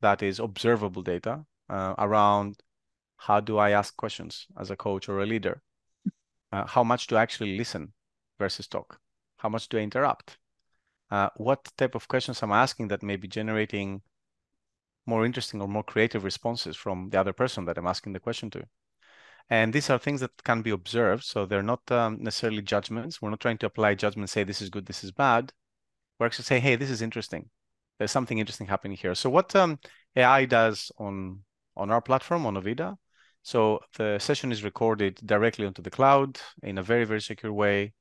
that 0.00 0.22
is 0.22 0.38
observable 0.38 1.02
data 1.02 1.44
uh, 1.74 1.94
around 1.98 2.56
how 3.16 3.40
do 3.40 3.58
I 3.58 3.70
ask 3.70 3.96
questions 3.96 4.46
as 4.56 4.70
a 4.70 4.76
coach 4.76 5.08
or 5.08 5.20
a 5.20 5.26
leader? 5.26 5.60
Uh, 6.52 6.66
how 6.66 6.84
much 6.84 7.08
do 7.08 7.16
I 7.16 7.22
actually 7.22 7.56
listen 7.58 7.92
versus 8.38 8.68
talk? 8.68 9.00
How 9.38 9.48
much 9.48 9.68
do 9.68 9.78
I 9.78 9.80
interrupt? 9.80 10.38
Uh, 11.10 11.30
what 11.36 11.60
type 11.76 11.94
of 11.94 12.06
questions 12.08 12.42
am 12.42 12.52
I 12.52 12.62
asking 12.62 12.88
that 12.88 13.02
may 13.02 13.16
be 13.16 13.28
generating 13.28 14.02
more 15.06 15.26
interesting 15.26 15.60
or 15.60 15.68
more 15.68 15.82
creative 15.82 16.24
responses 16.24 16.76
from 16.76 17.10
the 17.10 17.20
other 17.20 17.32
person 17.32 17.64
that 17.66 17.78
I'm 17.78 17.86
asking 17.86 18.12
the 18.12 18.20
question 18.20 18.50
to. 18.50 18.64
And 19.50 19.72
these 19.72 19.90
are 19.90 19.98
things 19.98 20.20
that 20.20 20.42
can 20.44 20.62
be 20.62 20.70
observed. 20.70 21.24
So 21.24 21.44
they're 21.44 21.62
not 21.62 21.90
um, 21.90 22.18
necessarily 22.20 22.62
judgments. 22.62 23.20
We're 23.20 23.30
not 23.30 23.40
trying 23.40 23.58
to 23.58 23.66
apply 23.66 23.94
judgment, 23.94 24.30
say 24.30 24.44
this 24.44 24.62
is 24.62 24.70
good, 24.70 24.86
this 24.86 25.04
is 25.04 25.12
bad. 25.12 25.52
We're 26.18 26.26
actually 26.26 26.46
saying, 26.46 26.62
hey, 26.62 26.76
this 26.76 26.90
is 26.90 27.02
interesting. 27.02 27.50
There's 27.98 28.12
something 28.12 28.38
interesting 28.38 28.66
happening 28.66 28.96
here. 28.96 29.14
So 29.14 29.28
what 29.28 29.54
um, 29.54 29.78
AI 30.16 30.46
does 30.46 30.90
on 30.98 31.40
on 31.76 31.90
our 31.90 32.00
platform 32.00 32.46
on 32.46 32.54
Ovida, 32.54 32.96
so 33.42 33.80
the 33.96 34.18
session 34.18 34.52
is 34.52 34.64
recorded 34.64 35.16
directly 35.26 35.66
onto 35.66 35.82
the 35.82 35.90
cloud 35.90 36.40
in 36.62 36.78
a 36.78 36.82
very 36.82 37.04
very 37.04 37.20
secure 37.20 37.52
way, 37.52 37.92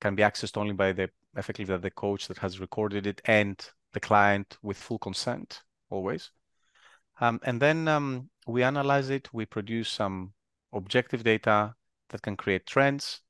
can 0.00 0.14
be 0.14 0.22
accessed 0.22 0.56
only 0.56 0.74
by 0.74 0.92
the 0.92 1.08
effectively 1.36 1.76
the 1.76 1.90
coach 1.90 2.28
that 2.28 2.38
has 2.38 2.60
recorded 2.60 3.06
it 3.06 3.20
and 3.24 3.70
the 3.92 4.00
client 4.00 4.58
with 4.62 4.76
full 4.76 4.98
consent 4.98 5.62
always. 5.90 6.30
Um, 7.20 7.40
and 7.44 7.60
then 7.60 7.88
um, 7.88 8.30
we 8.46 8.62
analyze 8.62 9.10
it. 9.10 9.32
We 9.32 9.46
produce 9.46 9.88
some 9.88 10.32
objective 10.72 11.22
data 11.22 11.74
that 12.10 12.22
can 12.22 12.36
create 12.36 12.66
trends 12.66 13.20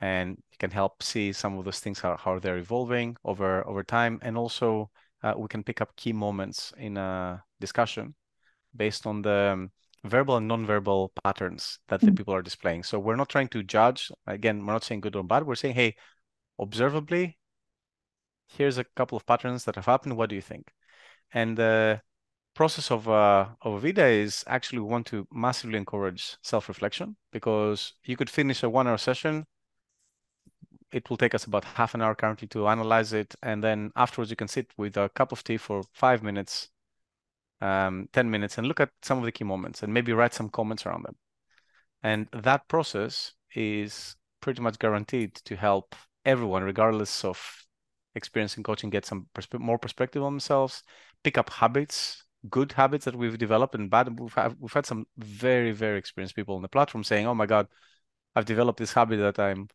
and 0.00 0.38
can 0.58 0.70
help 0.70 1.02
see 1.02 1.32
some 1.32 1.58
of 1.58 1.64
those 1.64 1.80
things 1.80 2.00
how, 2.00 2.16
how 2.16 2.38
they're 2.38 2.58
evolving 2.58 3.16
over 3.24 3.66
over 3.66 3.82
time 3.82 4.18
and 4.22 4.36
also 4.36 4.90
uh, 5.22 5.34
we 5.36 5.48
can 5.48 5.64
pick 5.64 5.80
up 5.80 5.96
key 5.96 6.12
moments 6.12 6.72
in 6.78 6.96
a 6.96 7.42
discussion 7.60 8.14
based 8.78 9.06
on 9.06 9.22
the 9.22 9.50
um, 9.52 9.70
verbal 10.04 10.36
and 10.36 10.48
non-verbal 10.48 11.12
patterns 11.24 11.80
that 11.88 12.00
the 12.00 12.06
mm-hmm. 12.06 12.16
people 12.16 12.34
are 12.34 12.42
displaying 12.42 12.82
so 12.82 12.98
we're 12.98 13.16
not 13.16 13.28
trying 13.28 13.48
to 13.48 13.62
judge 13.62 14.10
again 14.26 14.64
we're 14.64 14.72
not 14.72 14.84
saying 14.84 15.00
good 15.00 15.16
or 15.16 15.24
bad 15.24 15.44
we're 15.44 15.54
saying 15.54 15.74
hey 15.74 15.94
observably 16.58 17.36
here's 18.46 18.78
a 18.78 18.84
couple 18.96 19.16
of 19.16 19.26
patterns 19.26 19.64
that 19.64 19.74
have 19.74 19.86
happened 19.86 20.16
what 20.16 20.30
do 20.30 20.36
you 20.36 20.40
think 20.40 20.72
and 21.32 21.56
the 21.58 22.00
process 22.58 22.90
of 22.90 23.08
uh, 23.08 23.46
of 23.62 23.82
Vida 23.82 24.06
is 24.06 24.44
actually 24.48 24.80
we 24.80 24.90
want 24.90 25.06
to 25.06 25.26
massively 25.32 25.78
encourage 25.78 26.36
self-reflection 26.42 27.16
because 27.30 27.94
you 28.04 28.16
could 28.16 28.28
finish 28.28 28.64
a 28.64 28.68
one-hour 28.68 28.98
session. 28.98 29.44
It 30.90 31.08
will 31.08 31.18
take 31.18 31.36
us 31.36 31.44
about 31.44 31.64
half 31.64 31.94
an 31.94 32.02
hour 32.02 32.16
currently 32.16 32.48
to 32.48 32.66
analyze 32.66 33.12
it, 33.12 33.34
and 33.42 33.62
then 33.62 33.92
afterwards 33.94 34.30
you 34.30 34.36
can 34.36 34.48
sit 34.48 34.72
with 34.76 34.96
a 34.96 35.08
cup 35.10 35.30
of 35.30 35.44
tea 35.44 35.56
for 35.56 35.84
five 35.92 36.22
minutes, 36.24 36.70
um, 37.60 38.08
ten 38.12 38.30
minutes, 38.30 38.58
and 38.58 38.66
look 38.66 38.80
at 38.80 38.90
some 39.02 39.18
of 39.18 39.24
the 39.24 39.32
key 39.32 39.44
moments 39.44 39.82
and 39.82 39.92
maybe 39.92 40.12
write 40.12 40.34
some 40.34 40.48
comments 40.48 40.86
around 40.86 41.04
them. 41.04 41.16
And 42.02 42.28
that 42.32 42.68
process 42.68 43.34
is 43.54 44.16
pretty 44.40 44.62
much 44.62 44.78
guaranteed 44.78 45.34
to 45.34 45.56
help 45.56 45.94
everyone, 46.24 46.62
regardless 46.62 47.24
of 47.24 47.66
experience 48.14 48.56
in 48.56 48.62
coaching, 48.62 48.90
get 48.90 49.06
some 49.06 49.26
persp- 49.34 49.58
more 49.60 49.78
perspective 49.78 50.22
on 50.22 50.34
themselves, 50.34 50.82
pick 51.22 51.38
up 51.38 51.50
habits 51.50 52.24
good 52.48 52.72
habits 52.72 53.04
that 53.04 53.16
we've 53.16 53.38
developed 53.38 53.74
and 53.74 53.90
bad. 53.90 54.18
We've 54.18 54.32
had, 54.32 54.56
we've 54.58 54.72
had 54.72 54.86
some 54.86 55.06
very, 55.16 55.72
very 55.72 55.98
experienced 55.98 56.36
people 56.36 56.56
on 56.56 56.62
the 56.62 56.68
platform 56.68 57.04
saying, 57.04 57.26
oh 57.26 57.34
my 57.34 57.46
God, 57.46 57.68
I've 58.34 58.44
developed 58.44 58.78
this 58.78 58.92
habit 58.92 59.18
that 59.18 59.38
I'm 59.38 59.68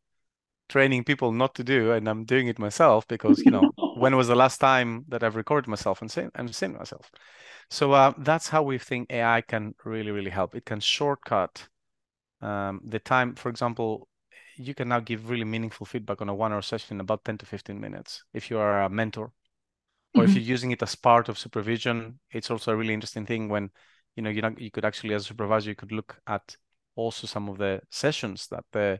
training 0.70 1.04
people 1.04 1.32
not 1.32 1.56
to 1.56 1.64
do 1.64 1.92
and 1.92 2.08
I'm 2.08 2.26
doing 2.26 2.48
it 2.48 2.60
myself 2.60 3.08
because, 3.08 3.40
you 3.40 3.52
know, 3.52 3.72
when 4.04 4.18
was 4.18 4.28
the 4.28 4.36
last 4.36 4.58
time 4.58 5.06
that 5.08 5.24
I've 5.24 5.38
recorded 5.38 5.70
myself 5.70 6.02
and 6.02 6.12
seen, 6.12 6.30
and 6.36 6.54
seen 6.54 6.74
myself? 6.74 7.10
So 7.70 7.94
uh, 7.94 8.14
that's 8.18 8.50
how 8.50 8.62
we 8.62 8.78
think 8.78 9.10
AI 9.10 9.40
can 9.42 9.76
really, 9.86 10.12
really 10.12 10.30
help. 10.30 10.56
It 10.56 10.66
can 10.66 10.82
shortcut 10.82 11.70
um, 12.42 12.82
the 12.84 13.00
time. 13.00 13.36
For 13.36 13.48
example, 13.48 14.10
you 14.58 14.74
can 14.76 14.90
now 14.90 15.00
give 15.00 15.30
really 15.30 15.46
meaningful 15.46 15.86
feedback 15.86 16.22
on 16.22 16.28
a 16.28 16.36
one 16.36 16.52
hour 16.52 16.62
session 16.62 16.98
in 16.98 17.02
about 17.02 17.24
10 17.24 17.38
to 17.40 17.46
15 17.46 17.80
minutes 17.80 18.24
if 18.34 18.52
you 18.52 18.58
are 18.58 18.84
a 18.84 18.90
mentor 18.90 19.32
or 20.16 20.22
mm-hmm. 20.22 20.30
if 20.30 20.36
you're 20.36 20.44
using 20.56 20.72
it 20.72 20.84
as 20.84 20.96
part 20.96 21.30
of 21.30 21.40
supervision 21.40 22.20
it's 22.30 22.52
also 22.52 22.72
a 22.72 22.76
really 22.76 22.94
interesting 22.94 23.26
thing 23.26 23.50
when 23.50 23.72
you 24.16 24.22
know 24.22 24.30
you 24.30 24.42
know 24.44 24.54
you 24.58 24.70
could 24.70 24.86
actually 24.86 25.16
as 25.16 25.24
a 25.24 25.28
supervisor 25.30 25.70
you 25.70 25.76
could 25.76 25.92
look 25.92 26.18
at 26.28 26.56
also 26.96 27.26
some 27.26 27.50
of 27.50 27.58
the 27.58 27.82
sessions 27.90 28.48
that 28.48 28.64
the 28.74 29.00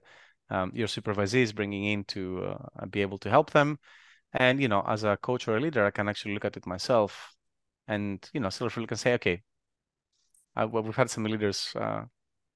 um, 0.50 0.72
your 0.74 0.88
supervisee 0.88 1.44
is 1.44 1.54
bringing 1.54 1.86
in 1.86 2.04
to 2.06 2.56
uh, 2.80 2.86
be 2.88 3.02
able 3.02 3.20
to 3.20 3.30
help 3.30 3.52
them 3.52 3.78
and 4.34 4.62
you 4.62 4.68
know 4.68 4.84
as 4.88 5.04
a 5.04 5.18
coach 5.18 5.48
or 5.48 5.58
a 5.58 5.60
leader 5.60 5.86
i 5.86 5.92
can 5.92 6.10
actually 6.10 6.34
look 6.34 6.46
at 6.46 6.58
it 6.58 6.66
myself 6.66 7.36
and 7.88 8.30
you 8.34 8.40
know 8.40 8.50
sort 8.50 8.76
of 8.76 8.84
and 8.90 9.00
say 9.00 9.14
okay 9.14 9.42
I, 10.56 10.66
well, 10.66 10.84
we've 10.84 10.96
had 10.96 11.10
some 11.10 11.24
leaders 11.24 11.74
uh, 11.76 12.04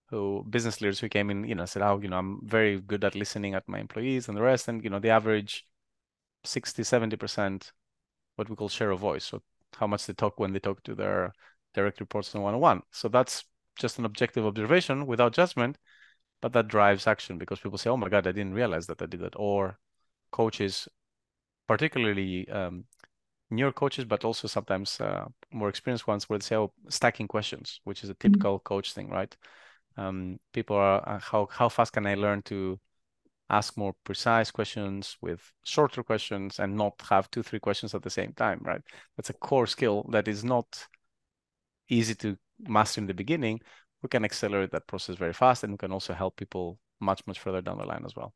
who 0.10 0.46
business 0.50 0.81
leaders 0.81 1.00
who 1.00 1.10
came 1.10 1.29
in 1.29 1.43
you 1.46 1.55
know 1.55 1.65
said 1.65 1.81
oh 1.81 2.00
you 2.01 2.10
know 2.10 2.17
i'm 2.17 2.39
very 2.43 2.79
good 2.81 3.03
at 3.03 3.15
listening 3.15 3.53
at 3.55 3.67
my 3.67 3.79
employees 3.79 4.27
and 4.27 4.38
the 4.38 4.41
rest 4.41 4.67
and 4.67 4.84
you 4.84 4.89
know 4.89 5.00
the 5.00 5.10
average 5.10 5.65
60 6.43 6.84
70 6.84 7.17
percent 7.17 7.74
what 8.38 8.50
we 8.50 8.55
call 8.55 8.69
share 8.69 8.91
of 8.91 9.00
voice. 9.00 9.25
So 9.25 9.41
how 9.77 9.88
much 9.88 10.05
they 10.05 10.13
talk 10.13 10.39
when 10.39 10.53
they 10.53 10.60
talk 10.60 10.84
to 10.84 10.96
their 10.96 11.34
direct 11.74 12.00
reports 12.00 12.34
on 12.36 12.41
one-on-one. 12.41 12.84
So 12.91 13.10
that's 13.10 13.43
just 13.77 14.00
an 14.00 14.05
objective 14.05 14.46
observation 14.46 15.05
without 15.05 15.34
judgment, 15.34 15.77
but 16.41 16.53
that 16.53 16.67
drives 16.67 17.07
action 17.07 17.38
because 17.38 17.60
people 17.60 17.77
say, 17.77 17.89
"Oh 17.89 17.98
my 17.98 18.10
God, 18.10 18.27
I 18.27 18.31
didn't 18.31 18.53
realize 18.53 18.88
that 18.88 19.01
I 19.01 19.05
did 19.07 19.22
that." 19.22 19.36
Or 19.38 19.79
coaches, 20.31 20.88
particularly 21.67 22.47
um, 22.50 22.86
newer 23.50 23.71
coaches, 23.71 24.05
but 24.05 24.25
also 24.25 24.47
sometimes 24.47 25.00
uh, 25.01 25.25
more 25.51 25.69
experienced 25.69 26.07
ones, 26.07 26.29
where 26.29 26.39
they 26.39 26.43
say, 26.43 26.55
"Oh, 26.55 26.74
stacking 26.89 27.27
questions," 27.27 27.81
which 27.83 28.03
is 28.03 28.09
a 28.09 28.13
mm-hmm. 28.13 28.31
typical 28.33 28.59
mm-hmm. 28.59 28.74
coach 28.74 28.93
thing, 28.93 29.09
right? 29.09 29.36
Um, 29.97 30.39
people 30.53 30.75
are 30.75 31.07
uh, 31.07 31.19
how 31.19 31.47
how 31.51 31.69
fast 31.69 31.93
can 31.93 32.05
I 32.05 32.15
learn 32.15 32.41
to 32.43 32.79
ask 33.50 33.77
more 33.77 33.93
precise 34.03 34.51
questions 34.51 35.17
with 35.21 35.53
shorter 35.63 36.03
questions 36.03 36.59
and 36.59 36.75
not 36.75 36.93
have 37.09 37.31
two, 37.31 37.43
three 37.43 37.59
questions 37.59 37.95
at 37.95 38.03
the 38.03 38.09
same 38.09 38.33
time, 38.33 38.59
right? 38.63 38.81
That's 39.15 39.29
a 39.29 39.33
core 39.33 39.67
skill 39.67 40.05
that 40.12 40.27
is 40.27 40.43
not 40.43 40.88
easy 41.89 42.15
to 42.15 42.38
master 42.59 43.01
in 43.01 43.07
the 43.07 43.13
beginning. 43.13 43.62
We 44.03 44.09
can 44.09 44.25
accelerate 44.25 44.71
that 44.71 44.88
process 44.88 45.15
very 45.15 45.33
fast 45.33 45.63
and 45.63 45.71
we 45.74 45.77
can 45.77 45.91
also 45.91 46.13
help 46.13 46.36
people 46.36 46.77
much, 47.00 47.25
much 47.25 47.39
further 47.39 47.62
down 47.62 47.77
the 47.77 47.86
line 47.86 48.03
as 48.05 48.15
well. 48.15 48.33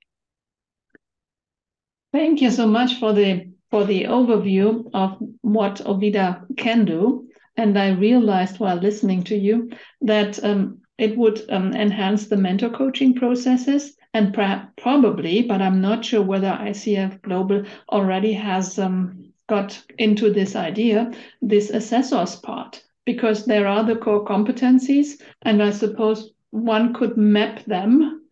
Thank 2.11 2.41
you 2.41 2.51
so 2.51 2.67
much 2.67 2.99
for 2.99 3.13
the 3.13 3.47
for 3.69 3.85
the 3.85 4.03
overview 4.03 4.89
of 4.93 5.17
what 5.41 5.75
Ovida 5.85 6.45
can 6.57 6.83
do. 6.83 7.29
And 7.55 7.79
I 7.79 7.91
realized 7.91 8.59
while 8.59 8.75
listening 8.75 9.23
to 9.25 9.37
you 9.37 9.71
that 10.01 10.43
um, 10.43 10.81
it 10.97 11.17
would 11.17 11.49
um, 11.49 11.73
enhance 11.73 12.27
the 12.27 12.35
mentor 12.35 12.69
coaching 12.69 13.13
processes 13.13 13.95
and 14.13 14.33
probably, 14.77 15.41
but 15.43 15.61
I'm 15.61 15.79
not 15.79 16.03
sure 16.03 16.21
whether 16.21 16.49
ICF 16.49 17.21
Global 17.21 17.63
already 17.89 18.33
has 18.33 18.77
um, 18.77 19.31
got 19.47 19.81
into 19.97 20.33
this 20.33 20.55
idea, 20.55 21.11
this 21.41 21.69
assessors 21.69 22.35
part, 22.35 22.83
because 23.05 23.45
there 23.45 23.67
are 23.67 23.85
the 23.85 23.95
core 23.95 24.25
competencies, 24.25 25.21
and 25.43 25.63
I 25.63 25.71
suppose 25.71 26.33
one 26.49 26.93
could 26.93 27.15
map 27.15 27.63
them 27.63 28.23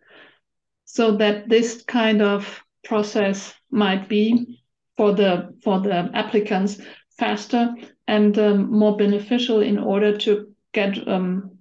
so 0.83 1.15
that 1.17 1.47
this 1.47 1.81
kind 1.83 2.21
of 2.21 2.61
process 2.89 3.53
might 3.71 4.09
be 4.09 4.59
for 4.97 5.13
the 5.13 5.31
for 5.63 5.79
the 5.79 6.09
applicants 6.13 6.81
faster 7.17 7.73
and 8.07 8.37
um, 8.39 8.71
more 8.71 8.97
beneficial 8.97 9.61
in 9.61 9.77
order 9.77 10.17
to 10.17 10.31
get 10.73 11.07
um, 11.07 11.57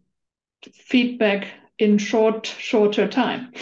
feedback 0.91 1.47
in 1.79 1.99
short 1.99 2.47
shorter 2.47 3.07
time 3.07 3.53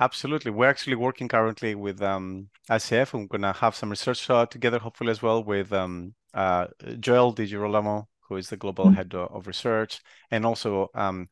Absolutely. 0.00 0.50
We're 0.50 0.68
actually 0.68 0.96
working 0.96 1.28
currently 1.28 1.76
with 1.76 2.02
um, 2.02 2.48
ICF. 2.68 3.12
We're 3.12 3.26
going 3.26 3.42
to 3.42 3.52
have 3.52 3.76
some 3.76 3.88
research 3.88 4.28
uh, 4.28 4.46
together, 4.46 4.80
hopefully, 4.80 5.12
as 5.12 5.22
well, 5.22 5.44
with 5.44 5.72
um, 5.72 6.14
uh, 6.34 6.66
Joel 6.98 7.32
DiGirolamo, 7.32 8.06
who 8.28 8.34
is 8.34 8.48
the 8.48 8.56
global 8.56 8.86
mm-hmm. 8.86 8.94
head 8.94 9.14
of 9.14 9.46
research, 9.46 10.00
and 10.32 10.44
also 10.44 10.90
um, 10.96 11.28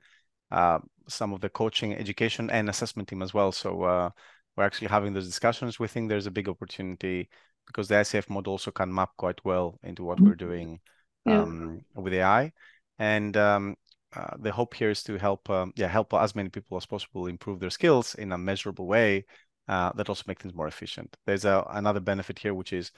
uh, 0.52 0.78
some 1.08 1.32
of 1.32 1.40
the 1.40 1.48
coaching, 1.48 1.94
education, 1.94 2.48
and 2.48 2.68
assessment 2.68 3.08
team 3.08 3.22
as 3.22 3.34
well. 3.34 3.50
So 3.50 3.82
uh, 3.82 4.10
we're 4.56 4.64
actually 4.64 4.88
having 4.88 5.12
those 5.12 5.26
discussions. 5.26 5.78
We 5.78 5.88
think 5.88 6.08
there's 6.08 6.26
a 6.26 6.30
big 6.30 6.48
opportunity 6.48 7.28
because 7.66 7.88
the 7.88 7.96
ICF 7.96 8.28
model 8.28 8.52
also 8.52 8.70
can 8.70 8.92
map 8.92 9.10
quite 9.16 9.44
well 9.44 9.78
into 9.82 10.04
what 10.04 10.18
mm-hmm. 10.18 10.26
we're 10.26 10.34
doing 10.34 10.80
yeah. 11.26 11.42
Um, 11.42 11.84
with 11.94 12.14
AI. 12.14 12.50
And 12.98 13.36
um, 13.36 13.76
uh, 14.14 14.36
the 14.38 14.50
hope 14.50 14.74
here 14.74 14.90
is 14.90 15.02
to 15.04 15.16
help 15.18 15.48
um, 15.50 15.72
yeah 15.76 15.86
help 15.86 16.12
as 16.14 16.34
many 16.34 16.48
people 16.48 16.76
as 16.76 16.86
possible 16.86 17.26
improve 17.26 17.60
their 17.60 17.70
skills 17.70 18.14
in 18.16 18.32
a 18.32 18.38
measurable 18.38 18.86
way 18.86 19.24
uh, 19.68 19.92
that 19.94 20.08
also 20.08 20.24
make 20.26 20.40
things 20.40 20.54
more 20.54 20.66
efficient 20.66 21.16
there's 21.26 21.44
a, 21.44 21.64
another 21.70 22.00
benefit 22.00 22.38
here 22.38 22.52
which 22.52 22.72
is 22.72 22.90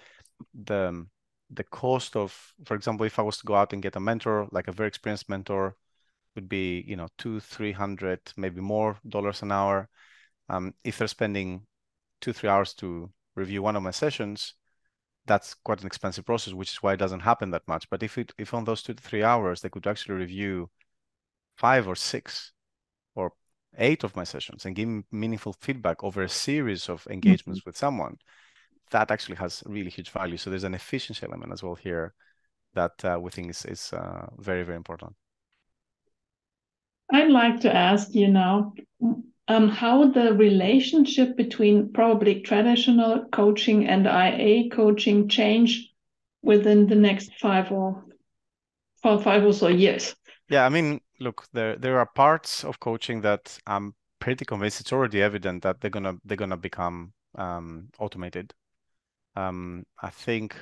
the 0.64 0.88
um, 0.88 1.10
the 1.50 1.64
cost 1.64 2.16
of 2.16 2.54
for 2.64 2.74
example 2.74 3.04
if 3.04 3.18
i 3.18 3.22
was 3.22 3.36
to 3.36 3.44
go 3.44 3.54
out 3.54 3.74
and 3.74 3.82
get 3.82 3.96
a 3.96 4.00
mentor 4.00 4.48
like 4.52 4.68
a 4.68 4.72
very 4.72 4.88
experienced 4.88 5.28
mentor 5.28 5.76
would 6.34 6.48
be 6.48 6.82
you 6.86 6.96
know 6.96 7.08
two 7.18 7.40
three 7.40 7.72
hundred 7.72 8.20
maybe 8.38 8.62
more 8.62 8.96
dollars 9.06 9.42
an 9.42 9.52
hour 9.52 9.90
um, 10.48 10.74
if 10.84 10.98
they're 10.98 11.08
spending 11.08 11.66
two 12.20 12.32
three 12.32 12.48
hours 12.48 12.74
to 12.74 13.10
review 13.34 13.62
one 13.62 13.76
of 13.76 13.82
my 13.82 13.90
sessions 13.90 14.54
that's 15.26 15.54
quite 15.54 15.80
an 15.80 15.86
expensive 15.86 16.26
process 16.26 16.52
which 16.54 16.72
is 16.72 16.82
why 16.82 16.92
it 16.92 16.98
doesn't 16.98 17.20
happen 17.20 17.50
that 17.50 17.66
much 17.66 17.88
but 17.90 18.02
if 18.02 18.18
it 18.18 18.32
if 18.38 18.52
on 18.54 18.64
those 18.64 18.82
two 18.82 18.94
to 18.94 19.02
three 19.02 19.22
hours 19.22 19.60
they 19.60 19.68
could 19.68 19.86
actually 19.86 20.14
review 20.14 20.68
five 21.56 21.86
or 21.86 21.94
six 21.94 22.52
or 23.14 23.32
eight 23.78 24.04
of 24.04 24.16
my 24.16 24.24
sessions 24.24 24.64
and 24.64 24.76
give 24.76 24.88
meaningful 25.10 25.54
feedback 25.60 26.02
over 26.02 26.22
a 26.22 26.28
series 26.28 26.88
of 26.88 27.06
engagements 27.10 27.60
mm-hmm. 27.60 27.68
with 27.68 27.76
someone, 27.76 28.16
that 28.90 29.10
actually 29.10 29.36
has 29.36 29.62
really 29.66 29.90
huge 29.90 30.10
value. 30.10 30.36
So 30.36 30.50
there's 30.50 30.64
an 30.64 30.74
efficiency 30.74 31.24
element 31.24 31.52
as 31.52 31.62
well 31.62 31.74
here 31.74 32.14
that 32.74 33.04
uh, 33.04 33.18
we 33.20 33.30
think 33.30 33.50
is, 33.50 33.64
is 33.64 33.92
uh, 33.92 34.26
very, 34.38 34.62
very 34.62 34.76
important. 34.76 35.14
I'd 37.12 37.30
like 37.30 37.60
to 37.60 37.74
ask 37.74 38.14
you 38.14 38.28
now 38.28 38.72
um, 39.52 39.68
how 39.68 40.10
the 40.10 40.34
relationship 40.34 41.36
between 41.36 41.92
probably 41.92 42.40
traditional 42.40 43.24
coaching 43.26 43.86
and 43.88 44.06
IA 44.06 44.68
coaching 44.70 45.28
change 45.28 45.92
within 46.42 46.86
the 46.86 46.94
next 46.94 47.32
five 47.40 47.70
or 47.70 48.04
five 49.02 49.44
or 49.44 49.52
so 49.52 49.68
years. 49.68 50.14
Yeah, 50.48 50.64
I 50.64 50.68
mean, 50.68 51.00
look, 51.20 51.46
there 51.52 51.76
there 51.76 51.98
are 51.98 52.06
parts 52.06 52.64
of 52.64 52.80
coaching 52.80 53.20
that 53.22 53.58
I'm 53.66 53.94
pretty 54.18 54.44
convinced 54.44 54.80
it's 54.80 54.92
already 54.92 55.22
evident 55.22 55.62
that 55.62 55.80
they're 55.80 55.90
gonna 55.90 56.14
they're 56.24 56.36
gonna 56.36 56.56
become 56.56 57.12
um, 57.34 57.88
automated. 57.98 58.52
Um, 59.36 59.84
I 60.02 60.10
think 60.10 60.56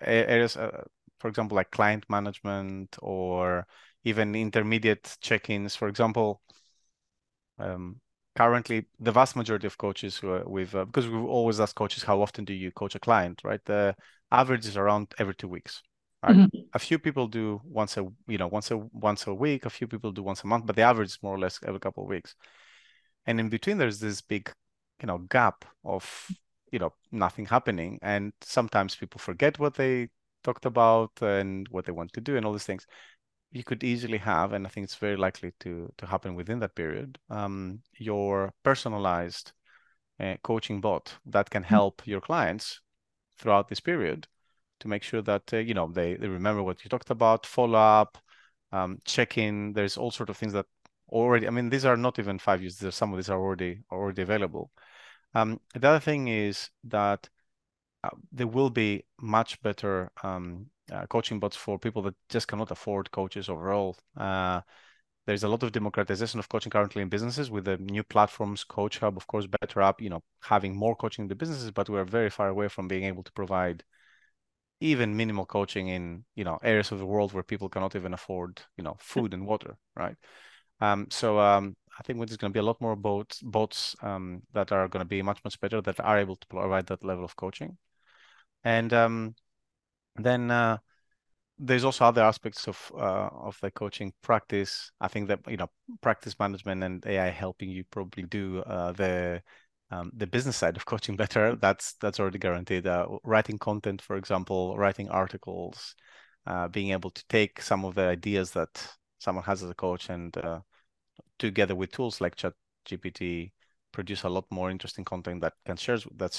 areas, 0.00 0.56
uh, 0.56 0.84
for 1.18 1.28
example, 1.28 1.56
like 1.56 1.70
client 1.70 2.04
management 2.08 2.96
or 3.02 3.66
even 4.04 4.34
intermediate 4.34 5.16
check-ins. 5.20 5.76
For 5.76 5.88
example, 5.88 6.40
um, 7.58 8.00
currently 8.38 8.86
the 9.00 9.10
vast 9.10 9.34
majority 9.34 9.66
of 9.66 9.76
coaches 9.76 10.16
who 10.16 10.30
are 10.30 10.44
with 10.48 10.72
uh, 10.72 10.84
because 10.84 11.08
we've 11.08 11.24
always 11.38 11.58
asked 11.58 11.74
coaches 11.74 12.04
how 12.04 12.22
often 12.22 12.44
do 12.44 12.54
you 12.54 12.70
coach 12.70 12.94
a 12.94 13.00
client, 13.00 13.40
right? 13.42 13.64
The 13.64 13.96
average 14.30 14.64
is 14.64 14.76
around 14.76 15.12
every 15.18 15.34
two 15.34 15.48
weeks. 15.48 15.82
Right? 16.22 16.36
Mm-hmm. 16.36 16.58
A 16.72 16.78
few 16.78 17.00
people 17.00 17.26
do 17.26 17.60
once 17.64 17.96
a 17.96 18.06
you 18.28 18.38
know 18.38 18.46
once 18.46 18.70
a 18.70 18.76
once 19.08 19.26
a 19.26 19.34
week. 19.34 19.66
A 19.66 19.70
few 19.70 19.88
people 19.88 20.12
do 20.12 20.22
once 20.22 20.44
a 20.44 20.46
month, 20.46 20.66
but 20.66 20.76
the 20.76 20.82
average 20.82 21.08
is 21.08 21.18
more 21.20 21.34
or 21.34 21.38
less 21.40 21.58
every 21.66 21.80
couple 21.80 22.04
of 22.04 22.08
weeks. 22.08 22.36
And 23.26 23.40
in 23.40 23.48
between, 23.48 23.76
there's 23.78 23.98
this 23.98 24.20
big, 24.20 24.52
you 25.02 25.08
know, 25.08 25.18
gap 25.18 25.64
of 25.84 26.04
you 26.70 26.78
know 26.78 26.92
nothing 27.10 27.46
happening, 27.46 27.98
and 28.02 28.32
sometimes 28.40 28.94
people 28.94 29.18
forget 29.18 29.58
what 29.58 29.74
they 29.74 30.10
talked 30.44 30.64
about 30.64 31.10
and 31.20 31.66
what 31.70 31.84
they 31.86 31.92
want 31.92 32.12
to 32.12 32.20
do 32.20 32.36
and 32.36 32.46
all 32.46 32.52
these 32.52 32.70
things 32.70 32.86
you 33.50 33.64
could 33.64 33.82
easily 33.84 34.18
have, 34.18 34.52
and 34.52 34.66
I 34.66 34.70
think 34.70 34.84
it's 34.84 34.94
very 34.96 35.16
likely 35.16 35.52
to 35.60 35.92
to 35.98 36.06
happen 36.06 36.34
within 36.34 36.58
that 36.60 36.74
period, 36.74 37.18
um, 37.30 37.82
your 37.98 38.52
personalized 38.62 39.52
uh, 40.20 40.36
coaching 40.42 40.80
bot 40.80 41.14
that 41.26 41.50
can 41.50 41.62
mm. 41.62 41.66
help 41.66 42.06
your 42.06 42.20
clients 42.20 42.80
throughout 43.38 43.68
this 43.68 43.80
period 43.80 44.26
to 44.80 44.88
make 44.88 45.02
sure 45.02 45.22
that 45.22 45.52
uh, 45.52 45.58
you 45.58 45.74
know 45.74 45.88
they 45.88 46.14
they 46.14 46.28
remember 46.28 46.62
what 46.62 46.84
you 46.84 46.90
talked 46.90 47.10
about, 47.10 47.46
follow 47.46 47.78
up, 47.78 48.18
um, 48.72 48.98
check 49.04 49.38
in. 49.38 49.72
There's 49.72 49.96
all 49.96 50.10
sort 50.10 50.30
of 50.30 50.36
things 50.36 50.52
that 50.52 50.66
already. 51.10 51.46
I 51.46 51.50
mean, 51.50 51.70
these 51.70 51.84
are 51.84 51.96
not 51.96 52.18
even 52.18 52.38
five 52.38 52.60
years. 52.62 52.78
There's 52.78 52.94
some 52.96 53.12
of 53.12 53.18
these 53.18 53.30
are 53.30 53.40
already 53.40 53.80
already 53.90 54.22
available. 54.22 54.70
Um, 55.34 55.60
the 55.74 55.88
other 55.88 56.00
thing 56.00 56.28
is 56.28 56.70
that 56.84 57.28
there 58.32 58.46
will 58.46 58.70
be 58.70 59.04
much 59.20 59.60
better 59.62 60.10
um, 60.22 60.66
uh, 60.92 61.06
coaching 61.06 61.40
bots 61.40 61.56
for 61.56 61.78
people 61.78 62.02
that 62.02 62.14
just 62.28 62.48
cannot 62.48 62.70
afford 62.70 63.10
coaches 63.10 63.48
overall. 63.48 63.96
Uh, 64.16 64.60
there's 65.26 65.42
a 65.42 65.48
lot 65.48 65.62
of 65.62 65.72
democratization 65.72 66.38
of 66.38 66.48
coaching 66.48 66.70
currently 66.70 67.02
in 67.02 67.08
businesses 67.08 67.50
with 67.50 67.66
the 67.66 67.76
new 67.76 68.02
platforms, 68.02 68.64
CoachHub, 68.64 69.16
of 69.16 69.26
course, 69.26 69.46
BetterUp, 69.46 70.00
you 70.00 70.08
know, 70.08 70.22
having 70.42 70.74
more 70.74 70.96
coaching 70.96 71.24
in 71.24 71.28
the 71.28 71.34
businesses, 71.34 71.70
but 71.70 71.88
we're 71.90 72.04
very 72.04 72.30
far 72.30 72.48
away 72.48 72.68
from 72.68 72.88
being 72.88 73.04
able 73.04 73.22
to 73.22 73.32
provide 73.32 73.84
even 74.80 75.16
minimal 75.16 75.44
coaching 75.44 75.88
in, 75.88 76.24
you 76.34 76.44
know, 76.44 76.58
areas 76.62 76.92
of 76.92 76.98
the 76.98 77.06
world 77.06 77.32
where 77.32 77.42
people 77.42 77.68
cannot 77.68 77.94
even 77.94 78.14
afford, 78.14 78.62
you 78.76 78.84
know, 78.84 78.96
food 79.00 79.34
and 79.34 79.46
water, 79.46 79.76
right? 79.94 80.16
Um, 80.80 81.08
so 81.10 81.38
um, 81.40 81.76
I 81.98 82.02
think 82.02 82.18
there's 82.20 82.36
going 82.36 82.52
to 82.52 82.56
be 82.56 82.60
a 82.60 82.66
lot 82.66 82.80
more 82.80 82.96
boats, 82.96 83.42
bots 83.42 83.96
um, 84.02 84.42
that 84.52 84.72
are 84.72 84.88
going 84.88 85.04
to 85.04 85.08
be 85.08 85.20
much, 85.20 85.40
much 85.44 85.60
better 85.60 85.80
that 85.82 86.00
are 86.00 86.18
able 86.18 86.36
to 86.36 86.46
provide 86.46 86.86
that 86.86 87.04
level 87.04 87.24
of 87.24 87.36
coaching. 87.36 87.76
And 88.68 88.92
um, 88.92 89.34
then 90.16 90.50
uh, 90.50 90.78
there's 91.58 91.84
also 91.84 92.04
other 92.04 92.22
aspects 92.22 92.68
of 92.68 92.92
uh, 92.94 93.30
of 93.32 93.58
the 93.62 93.70
coaching 93.70 94.12
practice. 94.22 94.92
I 95.00 95.08
think 95.08 95.28
that 95.28 95.40
you 95.48 95.56
know 95.56 95.70
practice 96.02 96.38
management 96.38 96.84
and 96.84 97.06
AI 97.06 97.30
helping 97.30 97.70
you 97.70 97.84
probably 97.84 98.24
do 98.24 98.60
uh, 98.60 98.92
the 98.92 99.42
um, 99.90 100.12
the 100.14 100.26
business 100.26 100.56
side 100.58 100.76
of 100.76 100.86
coaching 100.86 101.16
better. 101.24 101.56
That's 101.56 101.94
that's 101.94 102.20
already 102.20 102.38
guaranteed. 102.38 102.86
Uh, 102.86 103.08
writing 103.24 103.58
content, 103.58 104.02
for 104.02 104.16
example, 104.16 104.76
writing 104.76 105.08
articles, 105.08 105.94
uh, 106.46 106.68
being 106.68 106.92
able 106.92 107.10
to 107.10 107.24
take 107.28 107.62
some 107.62 107.86
of 107.86 107.94
the 107.94 108.02
ideas 108.02 108.50
that 108.52 108.86
someone 109.18 109.44
has 109.44 109.62
as 109.62 109.70
a 109.70 109.74
coach 109.74 110.10
and 110.10 110.36
uh, 110.38 110.60
together 111.38 111.74
with 111.74 111.92
tools 111.92 112.20
like 112.20 112.36
ChatGPT, 112.36 113.52
produce 113.92 114.24
a 114.24 114.28
lot 114.28 114.46
more 114.50 114.70
interesting 114.70 115.04
content 115.04 115.40
that 115.40 115.54
can 115.64 115.76
share 115.76 115.98
that 116.16 116.34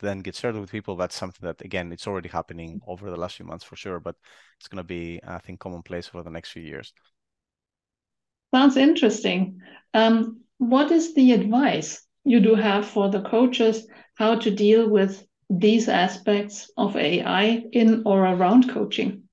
then 0.00 0.20
get 0.20 0.34
shared 0.36 0.56
with 0.56 0.70
people, 0.70 0.96
that's 0.96 1.16
something 1.16 1.46
that 1.46 1.60
again 1.62 1.92
it's 1.92 2.06
already 2.06 2.28
happening 2.28 2.80
over 2.86 3.10
the 3.10 3.16
last 3.16 3.36
few 3.36 3.46
months 3.46 3.64
for 3.64 3.76
sure, 3.76 4.00
but 4.00 4.16
it's 4.58 4.68
going 4.68 4.78
to 4.78 4.84
be 4.84 5.20
I 5.26 5.38
think 5.38 5.60
commonplace 5.60 6.06
for 6.08 6.22
the 6.22 6.30
next 6.30 6.50
few 6.52 6.62
years. 6.62 6.92
Sounds 8.54 8.76
interesting. 8.76 9.60
Um, 9.94 10.40
what 10.58 10.90
is 10.90 11.14
the 11.14 11.32
advice 11.32 12.04
you 12.24 12.40
do 12.40 12.54
have 12.54 12.86
for 12.86 13.08
the 13.08 13.22
coaches 13.22 13.86
how 14.16 14.34
to 14.36 14.50
deal 14.50 14.88
with 14.88 15.26
these 15.48 15.88
aspects 15.88 16.70
of 16.76 16.96
AI 16.96 17.64
in 17.72 18.02
or 18.04 18.24
around 18.26 18.68
coaching? 18.70 19.28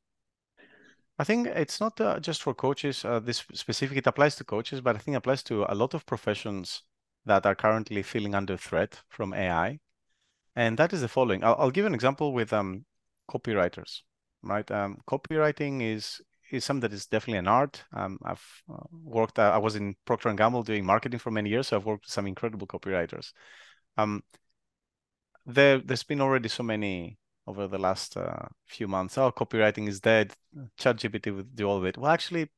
I 1.19 1.23
think 1.25 1.47
it's 1.47 1.79
not 1.81 1.99
uh, 1.99 2.19
just 2.21 2.41
for 2.41 2.53
coaches. 2.53 3.03
Uh, 3.03 3.19
this 3.19 3.45
specific 3.53 3.97
it 3.97 4.07
applies 4.07 4.35
to 4.37 4.43
coaches, 4.45 4.81
but 4.81 4.95
I 4.95 4.99
think 4.99 5.15
it 5.15 5.17
applies 5.17 5.43
to 5.43 5.65
a 5.71 5.75
lot 5.75 5.93
of 5.93 6.05
professions 6.05 6.83
that 7.25 7.45
are 7.45 7.55
currently 7.55 8.01
feeling 8.03 8.33
under 8.35 8.55
threat 8.57 9.01
from 9.09 9.33
AI 9.33 9.79
and 10.55 10.77
that 10.77 10.93
is 10.93 11.01
the 11.01 11.07
following. 11.07 11.43
I'll, 11.43 11.55
I'll 11.59 11.71
give 11.71 11.85
an 11.85 11.93
example 11.93 12.33
with 12.33 12.53
um, 12.53 12.85
copywriters, 13.29 14.01
right? 14.43 14.69
Um, 14.71 14.97
copywriting 15.07 15.81
is 15.81 16.21
is 16.51 16.63
something 16.63 16.81
that 16.81 16.93
is 16.93 17.07
definitely 17.07 17.39
an 17.39 17.47
art. 17.47 17.83
Um, 17.93 18.19
I've 18.23 18.45
uh, 18.71 18.83
worked. 18.91 19.39
Uh, 19.39 19.51
I 19.51 19.57
was 19.57 19.75
in 19.75 19.95
Procter 20.05 20.29
and 20.29 20.37
Gamble 20.37 20.63
doing 20.63 20.85
marketing 20.85 21.19
for 21.19 21.31
many 21.31 21.49
years, 21.49 21.67
so 21.67 21.77
I've 21.77 21.85
worked 21.85 22.05
with 22.05 22.13
some 22.13 22.27
incredible 22.27 22.67
copywriters. 22.67 23.31
Um, 23.97 24.23
there, 25.45 25.79
there's 25.79 26.03
been 26.03 26.21
already 26.21 26.49
so 26.49 26.63
many 26.63 27.17
over 27.47 27.67
the 27.67 27.77
last 27.77 28.17
uh, 28.17 28.47
few 28.65 28.87
months. 28.87 29.17
Oh, 29.17 29.31
copywriting 29.31 29.87
is 29.87 29.99
dead. 29.99 30.33
ChatGPT 30.79 31.35
would 31.35 31.55
do 31.55 31.67
all 31.67 31.77
of 31.77 31.85
it. 31.85 31.97
Well, 31.97 32.11
actually, 32.11 32.49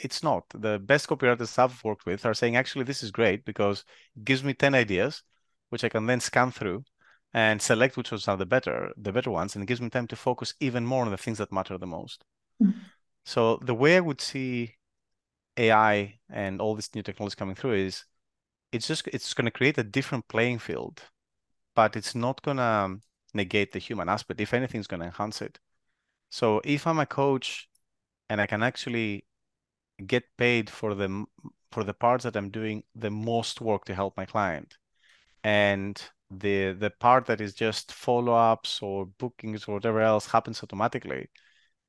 it's 0.00 0.22
not. 0.22 0.44
The 0.54 0.78
best 0.78 1.08
copywriters 1.08 1.58
I've 1.58 1.82
worked 1.84 2.06
with 2.06 2.24
are 2.24 2.34
saying, 2.34 2.56
actually, 2.56 2.84
this 2.84 3.02
is 3.02 3.10
great 3.10 3.44
because 3.44 3.84
it 4.16 4.24
gives 4.24 4.42
me 4.44 4.54
ten 4.54 4.74
ideas, 4.74 5.22
which 5.70 5.84
I 5.84 5.88
can 5.88 6.06
then 6.06 6.20
scan 6.20 6.50
through 6.50 6.84
and 7.34 7.62
select 7.62 7.96
which 7.96 8.10
ones 8.10 8.28
are 8.28 8.36
the 8.36 8.46
better 8.46 8.92
the 8.96 9.12
better 9.12 9.30
ones 9.30 9.54
and 9.54 9.62
it 9.62 9.66
gives 9.66 9.80
me 9.80 9.88
time 9.88 10.06
to 10.06 10.16
focus 10.16 10.54
even 10.60 10.84
more 10.84 11.04
on 11.04 11.10
the 11.10 11.16
things 11.16 11.38
that 11.38 11.52
matter 11.52 11.78
the 11.78 11.86
most. 11.86 12.24
Mm-hmm. 12.62 12.78
so 13.24 13.58
the 13.62 13.74
way 13.74 13.96
i 13.96 14.00
would 14.00 14.20
see 14.20 14.74
ai 15.56 16.20
and 16.30 16.60
all 16.60 16.76
this 16.76 16.94
new 16.94 17.02
technology 17.02 17.34
coming 17.34 17.56
through 17.56 17.74
is 17.74 18.04
it's 18.70 18.86
just 18.86 19.08
it's 19.08 19.34
going 19.34 19.46
to 19.46 19.50
create 19.50 19.78
a 19.78 19.82
different 19.82 20.28
playing 20.28 20.58
field 20.58 21.02
but 21.74 21.96
it's 21.96 22.14
not 22.14 22.42
going 22.42 22.58
to 22.58 23.00
negate 23.34 23.72
the 23.72 23.78
human 23.78 24.08
aspect. 24.08 24.40
If 24.40 24.52
anything 24.54 24.80
it's 24.80 24.86
going 24.86 25.00
to 25.00 25.06
enhance 25.06 25.40
it. 25.40 25.58
So 26.30 26.60
if 26.64 26.86
i'm 26.86 26.98
a 26.98 27.06
coach 27.06 27.68
and 28.28 28.40
i 28.40 28.46
can 28.46 28.62
actually 28.62 29.26
get 30.06 30.24
paid 30.36 30.70
for 30.70 30.94
the 30.94 31.24
for 31.70 31.84
the 31.84 31.94
parts 31.94 32.24
that 32.24 32.36
i'm 32.36 32.50
doing 32.50 32.82
the 32.94 33.10
most 33.10 33.60
work 33.60 33.84
to 33.84 33.94
help 33.94 34.16
my 34.16 34.24
client 34.24 34.78
and 35.44 36.02
the 36.38 36.72
the 36.72 36.90
part 36.90 37.26
that 37.26 37.40
is 37.40 37.54
just 37.54 37.92
follow-ups 37.92 38.80
or 38.82 39.06
bookings 39.18 39.64
or 39.66 39.74
whatever 39.74 40.00
else 40.00 40.26
happens 40.26 40.62
automatically 40.62 41.28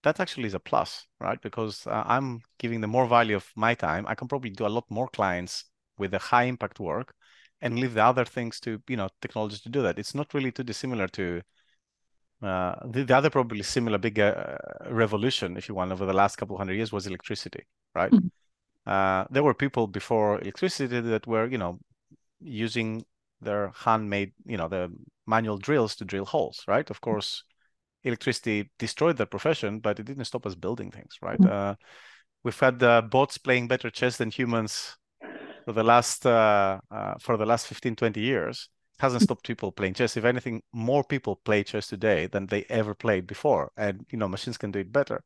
that 0.03 0.19
actually 0.19 0.45
is 0.45 0.53
a 0.53 0.59
plus 0.59 1.07
right? 1.19 1.41
Because 1.41 1.87
uh, 1.87 2.03
i'm 2.05 2.41
giving 2.59 2.81
the 2.81 2.87
more 2.87 3.07
value 3.07 3.35
of 3.35 3.49
my 3.55 3.73
time. 3.73 4.05
I 4.07 4.15
can 4.15 4.27
probably 4.27 4.51
do 4.51 4.65
a 4.65 4.75
lot 4.77 4.85
more 4.89 5.07
clients 5.07 5.65
with 5.97 6.11
the 6.11 6.19
high 6.19 6.43
impact 6.43 6.79
work 6.79 7.13
and 7.61 7.79
leave 7.79 7.93
the 7.93 8.03
other 8.03 8.25
things 8.25 8.59
to 8.61 8.81
you 8.87 8.97
know 8.97 9.09
technology 9.21 9.57
to 9.63 9.69
do 9.69 9.81
that. 9.81 9.97
It's 9.97 10.13
not 10.13 10.33
really 10.33 10.51
too 10.51 10.63
dissimilar 10.63 11.07
to 11.09 11.41
uh, 12.41 12.75
the, 12.85 13.05
the, 13.05 13.15
other 13.15 13.29
probably 13.29 13.63
similar 13.63 13.97
big 13.97 14.19
uh, 14.19 14.57
revolution 14.89 15.55
if 15.55 15.69
you 15.69 15.75
want 15.75 15.93
over 15.93 16.05
the 16.05 16.13
last 16.13 16.35
couple 16.35 16.57
hundred 16.57 16.73
years 16.73 16.91
was 16.91 17.07
electricity 17.07 17.63
right? 17.95 18.11
Mm-hmm. 18.11 19.33
there 19.33 19.43
were 19.43 19.53
people 19.53 19.87
before 19.87 20.41
electricity 20.41 20.99
that 20.99 21.25
were 21.25 21.47
you 21.47 21.57
know 21.57 21.79
using 22.41 23.05
their 23.43 23.71
handmade, 23.75 24.33
you 24.45 24.57
know, 24.57 24.67
the 24.67 24.91
manual 25.25 25.57
drills 25.57 25.95
to 25.97 26.05
drill 26.05 26.25
holes, 26.25 26.63
right? 26.67 26.89
Of 26.89 27.01
course, 27.01 27.43
electricity 28.03 28.71
destroyed 28.77 29.17
their 29.17 29.25
profession, 29.25 29.79
but 29.79 29.99
it 29.99 30.05
didn't 30.05 30.25
stop 30.25 30.45
us 30.45 30.55
building 30.55 30.91
things, 30.91 31.17
right? 31.21 31.39
Mm-hmm. 31.39 31.51
Uh, 31.51 31.75
we've 32.43 32.59
had 32.59 32.81
uh, 32.83 33.01
bots 33.01 33.37
playing 33.37 33.67
better 33.67 33.89
chess 33.89 34.17
than 34.17 34.31
humans 34.31 34.97
for 35.65 35.73
the 35.73 35.83
last 35.83 36.25
uh, 36.25 36.79
uh 36.91 37.13
for 37.19 37.37
the 37.37 37.45
last 37.45 37.67
15, 37.67 37.95
20 37.95 38.19
years. 38.19 38.69
It 38.97 39.01
hasn't 39.01 39.23
stopped 39.23 39.45
people 39.45 39.71
playing 39.71 39.95
chess. 39.95 40.17
If 40.17 40.25
anything, 40.25 40.61
more 40.73 41.03
people 41.03 41.37
play 41.37 41.63
chess 41.63 41.87
today 41.87 42.27
than 42.27 42.47
they 42.47 42.65
ever 42.69 42.93
played 42.93 43.27
before, 43.27 43.71
and 43.77 44.05
you 44.11 44.17
know, 44.17 44.27
machines 44.27 44.57
can 44.57 44.71
do 44.71 44.79
it 44.79 44.91
better. 44.91 45.23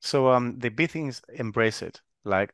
So 0.00 0.28
um, 0.28 0.58
the 0.58 0.70
big 0.70 0.90
thing 0.90 1.08
is 1.08 1.22
embrace 1.34 1.82
it. 1.82 2.00
Like 2.24 2.52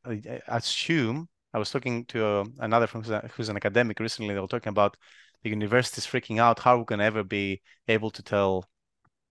assume 0.48 1.28
I 1.52 1.58
was 1.58 1.70
talking 1.70 2.04
to 2.06 2.24
uh, 2.24 2.44
another 2.58 2.86
from 2.86 3.02
who's, 3.02 3.30
who's, 3.32 3.48
an 3.48 3.56
academic 3.56 3.98
recently. 4.00 4.34
They 4.34 4.40
were 4.40 4.46
talking 4.46 4.70
about 4.70 4.96
the 5.42 5.50
universities 5.50 6.06
freaking 6.06 6.38
out 6.38 6.60
how 6.60 6.78
we 6.78 6.84
can 6.84 7.00
ever 7.00 7.24
be 7.24 7.60
able 7.88 8.10
to 8.10 8.22
tell 8.22 8.68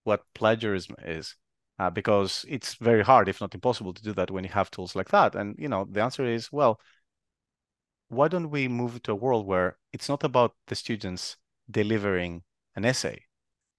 what 0.03 0.23
plagiarism 0.33 0.95
is. 1.05 1.35
uh, 1.79 1.89
because 1.89 2.45
it's 2.47 2.75
very 2.75 3.03
hard, 3.03 3.29
if 3.29 3.39
not 3.39 3.55
impossible, 3.55 3.93
to 3.93 4.03
do 4.03 4.13
that 4.13 4.29
when 4.29 4.43
you 4.43 4.49
have 4.49 4.69
tools 4.69 4.95
like 4.95 5.09
that. 5.09 5.33
And 5.35 5.55
you 5.57 5.69
know, 5.69 5.87
the 5.89 6.01
answer 6.01 6.25
is 6.25 6.51
well, 6.51 6.79
why 8.09 8.27
don't 8.27 8.49
we 8.49 8.67
move 8.67 9.01
to 9.03 9.13
a 9.13 9.15
world 9.15 9.47
where 9.47 9.77
it's 9.93 10.09
not 10.09 10.23
about 10.23 10.55
the 10.67 10.75
students 10.75 11.37
delivering 11.71 12.43
an 12.75 12.85
essay? 12.85 13.23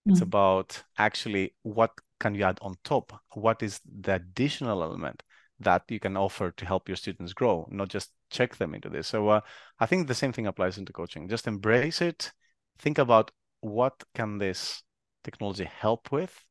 It's 0.06 0.20
mm. 0.20 0.24
about 0.24 0.82
actually 0.96 1.54
what 1.62 1.92
can 2.18 2.34
you 2.34 2.44
add 2.44 2.58
on 2.62 2.74
top? 2.84 3.12
What 3.34 3.62
is 3.62 3.80
the 3.84 4.14
additional 4.14 4.82
element 4.82 5.22
that 5.58 5.82
you 5.88 6.00
can 6.00 6.16
offer 6.16 6.50
to 6.52 6.64
help 6.64 6.88
your 6.88 6.96
students 6.96 7.34
grow, 7.34 7.68
not 7.70 7.88
just 7.88 8.10
check 8.30 8.56
them 8.56 8.74
into 8.74 8.88
this. 8.88 9.08
So 9.08 9.28
uh, 9.28 9.40
I 9.78 9.86
think 9.86 10.06
the 10.06 10.14
same 10.14 10.32
thing 10.32 10.46
applies 10.46 10.78
into 10.78 10.92
coaching. 10.92 11.28
Just 11.28 11.46
embrace 11.46 12.00
it. 12.00 12.32
Think 12.78 12.98
about 12.98 13.30
what 13.60 14.02
can 14.14 14.38
this 14.38 14.82
technology 15.22 15.64
help 15.64 16.10
with, 16.10 16.44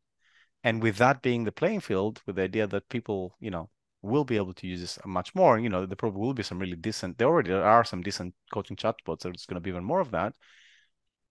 and 0.63 0.84
with 0.84 0.98
that 0.98 1.22
being 1.22 1.44
the 1.44 1.52
playing 1.52 1.80
field, 1.80 2.22
with 2.26 2.36
the 2.36 2.44
idea 2.44 2.68
that 2.68 2.89
people, 2.89 3.36
you 3.39 3.50
know, 3.50 3.70
will 4.02 4.24
be 4.24 4.38
able 4.38 4.54
to 4.54 4.68
use 4.68 4.82
this 4.82 5.00
much 5.06 5.34
more. 5.34 5.58
You 5.58 5.70
know, 5.70 5.86
there 5.86 5.96
probably 5.96 6.22
will 6.22 6.34
be 6.34 6.44
some 6.44 6.60
really 6.60 6.76
decent. 6.76 7.18
There 7.18 7.28
already 7.28 7.52
are 7.52 7.84
some 7.84 8.02
decent 8.02 8.36
coaching 8.54 8.78
chatbots. 8.78 9.22
There's 9.22 9.46
going 9.46 9.56
to 9.56 9.62
be 9.62 9.72
even 9.72 9.84
more 9.84 10.00
of 10.00 10.12
that. 10.12 10.34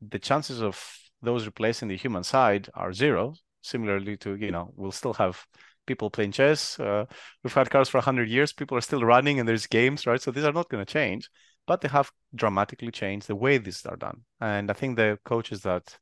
The 0.01 0.19
chances 0.19 0.63
of 0.63 0.83
those 1.23 1.47
replacing 1.47 1.89
the 1.89 1.97
human 1.97 2.25
side 2.25 2.69
are 2.75 2.93
zero. 2.93 3.35
Similarly 3.63 4.17
to, 4.19 4.35
you 4.37 4.51
know, 4.51 4.73
we'll 4.77 4.93
still 4.93 5.15
have 5.15 5.45
people 5.88 6.11
playing 6.11 6.33
chess. 6.33 6.79
Uh, 6.79 7.07
we've 7.42 7.53
had 7.53 7.70
cars 7.70 7.88
for 7.88 7.98
100 7.98 8.29
years. 8.29 8.53
People 8.53 8.77
are 8.79 8.83
still 8.83 9.03
running 9.03 9.40
and 9.40 9.48
there's 9.48 9.66
games, 9.66 10.07
right? 10.07 10.22
So 10.22 10.31
these 10.31 10.44
are 10.44 10.53
not 10.53 10.68
going 10.68 10.85
to 10.85 10.92
change, 10.92 11.29
but 11.66 11.81
they 11.81 11.88
have 11.88 12.12
dramatically 12.35 12.92
changed 12.92 13.27
the 13.27 13.35
way 13.35 13.59
these 13.59 13.85
are 13.87 13.96
done. 13.96 14.22
And 14.40 14.70
I 14.70 14.74
think 14.74 14.96
the 14.96 15.18
coaches 15.24 15.62
that 15.62 15.98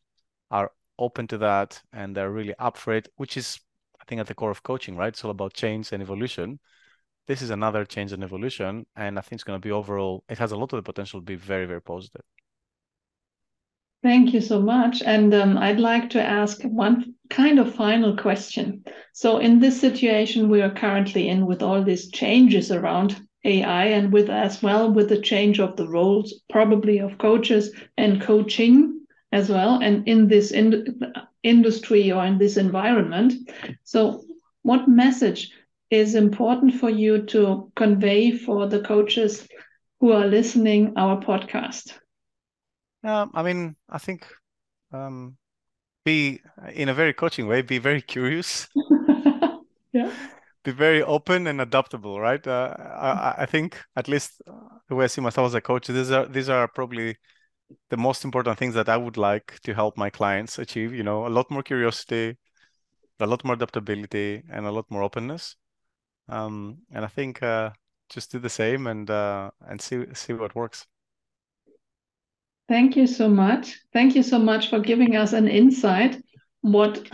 are 0.51 0.71
open 0.99 1.27
to 1.29 1.39
that 1.39 1.81
and 1.93 2.15
they're 2.15 2.31
really 2.31 2.55
up 2.59 2.77
for 2.77 2.93
it, 2.93 3.09
which 3.17 3.37
is, 3.37 3.59
I 4.01 4.05
think, 4.05 4.21
at 4.21 4.27
the 4.27 4.35
core 4.35 4.51
of 4.51 4.63
coaching, 4.63 4.97
right? 4.97 5.09
It's 5.09 5.25
all 5.25 5.31
about 5.31 5.55
change 5.55 5.93
and 5.93 6.03
evolution. 6.03 6.59
This 7.27 7.43
is 7.43 7.51
another 7.51 7.85
change 7.85 8.13
and 8.13 8.23
evolution. 8.23 8.87
And 8.97 9.19
I 9.19 9.23
think 9.23 9.39
it's 9.39 9.45
going 9.45 9.61
to 9.61 9.67
be 9.67 9.73
overall, 9.73 10.25
it 10.29 10.39
has 10.39 10.53
a 10.53 10.57
lot 10.57 10.73
of 10.73 10.79
the 10.79 10.83
potential 10.83 11.21
to 11.21 11.25
be 11.25 11.37
very, 11.37 11.67
very 11.67 11.83
positive. 11.83 12.23
Thank 14.03 14.33
you 14.33 14.41
so 14.41 14.61
much. 14.61 15.03
And 15.03 15.35
um, 15.35 15.59
I'd 15.59 15.79
like 15.81 16.11
to 16.11 16.23
ask 16.23 16.63
one 16.63 17.15
kind 17.29 17.59
of 17.59 17.75
final 17.75 18.17
question. 18.17 18.85
So, 19.13 19.39
in 19.39 19.59
this 19.61 19.81
situation 19.81 20.49
we 20.49 20.63
are 20.63 20.71
currently 20.75 21.29
in 21.29 21.47
with 21.47 21.63
all 21.63 21.83
these 21.83 22.11
changes 22.11 22.71
around 22.71 23.17
AI 23.45 23.85
and 23.87 24.13
with 24.13 24.31
as 24.31 24.63
well 24.63 24.91
with 24.91 25.09
the 25.11 25.21
change 25.21 25.59
of 25.61 25.77
the 25.77 25.87
roles, 25.89 26.41
probably 26.49 26.99
of 27.01 27.19
coaches 27.19 27.75
and 27.99 28.21
coaching 28.21 29.01
as 29.33 29.51
well, 29.51 29.79
and 29.83 30.09
in 30.09 30.29
this 30.29 30.53
in- 30.53 31.01
industry 31.43 32.11
or 32.11 32.25
in 32.25 32.39
this 32.39 32.57
environment. 32.57 33.35
So, 33.85 34.25
what 34.63 34.89
message 34.89 35.51
is 35.91 36.15
important 36.15 36.75
for 36.75 36.89
you 36.91 37.23
to 37.27 37.71
convey 37.77 38.31
for 38.31 38.67
the 38.67 38.81
coaches 38.81 39.47
who 40.01 40.13
are 40.13 40.27
listening 40.27 40.95
our 40.97 41.21
podcast? 41.21 41.93
Um, 43.07 43.31
I 43.35 43.43
mean, 43.45 43.77
I 43.89 43.99
think 43.99 44.27
um, 44.93 45.37
be 46.05 46.41
in 46.75 46.89
a 46.89 46.95
very 46.95 47.13
coaching 47.15 47.47
way, 47.47 47.63
be 47.63 47.79
very 47.79 48.03
curious. 48.03 48.69
yeah. 49.93 50.13
Be 50.65 50.73
very 50.73 51.03
open 51.03 51.47
and 51.47 51.61
adaptable, 51.61 52.19
right? 52.19 52.45
Uh, 52.45 52.75
I, 52.79 53.35
I 53.43 53.47
think 53.47 53.79
at 53.95 54.09
least 54.09 54.43
the 54.89 54.97
way 54.97 55.05
I 55.05 55.07
see 55.07 55.21
myself 55.21 55.47
as 55.47 55.55
a 55.55 55.61
coach, 55.61 55.87
these 55.87 56.11
are 56.11 56.27
these 56.27 56.49
are 56.49 56.67
probably 56.67 57.17
the 57.91 57.97
most 57.97 58.25
important 58.25 58.59
things 58.59 58.75
that 58.75 58.89
I 58.89 58.97
would 58.97 59.17
like 59.17 59.61
to 59.63 59.75
help 59.75 59.97
my 59.97 60.11
clients 60.11 60.59
achieve. 60.59 60.93
You 60.93 61.05
know, 61.05 61.27
a 61.27 61.31
lot 61.31 61.49
more 61.49 61.63
curiosity, 61.63 62.37
a 63.21 63.27
lot 63.27 63.45
more 63.45 63.55
adaptability, 63.55 64.43
and 64.51 64.67
a 64.67 64.73
lot 64.73 64.87
more 64.91 65.05
openness. 65.05 65.55
Um, 66.29 66.79
and 66.91 67.05
I 67.05 67.09
think 67.09 67.43
uh, 67.43 67.71
just 68.09 68.33
do 68.33 68.41
the 68.41 68.51
same 68.51 68.89
and 68.89 69.09
uh, 69.09 69.51
and 69.69 69.81
see 69.81 70.07
see 70.15 70.33
what 70.33 70.57
works. 70.57 70.87
Thank 72.69 72.97
you 72.97 73.07
so 73.07 73.29
much. 73.29 73.79
Thank 73.93 74.17
you 74.17 74.23
so 74.23 74.39
much 74.39 74.71
for 74.71 74.81
giving 74.81 75.17
us 75.17 75.33
an 75.33 75.49
insight 75.49 76.21
what 76.63 77.09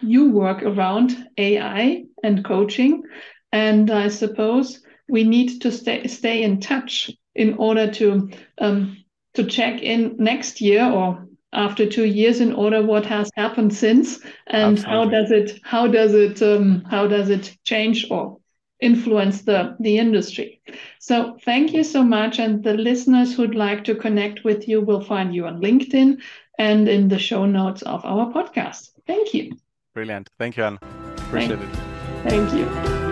you 0.00 0.30
work 0.30 0.62
around 0.62 1.28
AI 1.38 2.04
and 2.24 2.44
coaching. 2.44 3.04
And 3.52 3.90
I 3.90 4.08
suppose 4.08 4.82
we 5.08 5.22
need 5.22 5.60
to 5.62 5.70
stay 5.70 6.06
stay 6.08 6.42
in 6.42 6.60
touch 6.60 7.10
in 7.34 7.54
order 7.54 7.90
to 7.92 8.30
um, 8.58 9.04
to 9.34 9.44
check 9.44 9.80
in 9.82 10.16
next 10.18 10.60
year 10.60 10.84
or 10.84 11.28
after 11.52 11.86
two 11.86 12.04
years 12.04 12.40
in 12.40 12.52
order 12.52 12.82
what 12.82 13.06
has 13.06 13.30
happened 13.36 13.72
since 13.72 14.18
and 14.46 14.78
Absolutely. 14.78 14.90
how 14.90 15.04
does 15.08 15.30
it 15.30 15.60
how 15.62 15.86
does 15.86 16.14
it 16.14 16.42
um, 16.42 16.82
how 16.90 17.06
does 17.06 17.30
it 17.30 17.56
change 17.64 18.06
or 18.10 18.38
influence 18.80 19.42
the, 19.42 19.76
the 19.80 19.98
industry. 19.98 20.60
So 20.98 21.38
thank 21.44 21.72
you 21.72 21.82
so 21.84 22.02
much. 22.02 22.38
And 22.38 22.62
the 22.62 22.74
listeners 22.74 23.34
who'd 23.34 23.54
like 23.54 23.84
to 23.84 23.94
connect 23.94 24.44
with 24.44 24.68
you 24.68 24.80
will 24.80 25.02
find 25.02 25.34
you 25.34 25.46
on 25.46 25.60
LinkedIn 25.60 26.20
and 26.58 26.88
in 26.88 27.08
the 27.08 27.18
show 27.18 27.46
notes 27.46 27.82
of 27.82 28.04
our 28.04 28.32
podcast. 28.32 28.90
Thank 29.06 29.34
you. 29.34 29.52
Brilliant. 29.94 30.28
Thank 30.38 30.56
you, 30.56 30.64
Anne. 30.64 30.78
Appreciate 31.18 31.58
thank, 31.58 31.74
it. 31.74 32.30
Thank 32.30 32.52
you. 32.52 33.05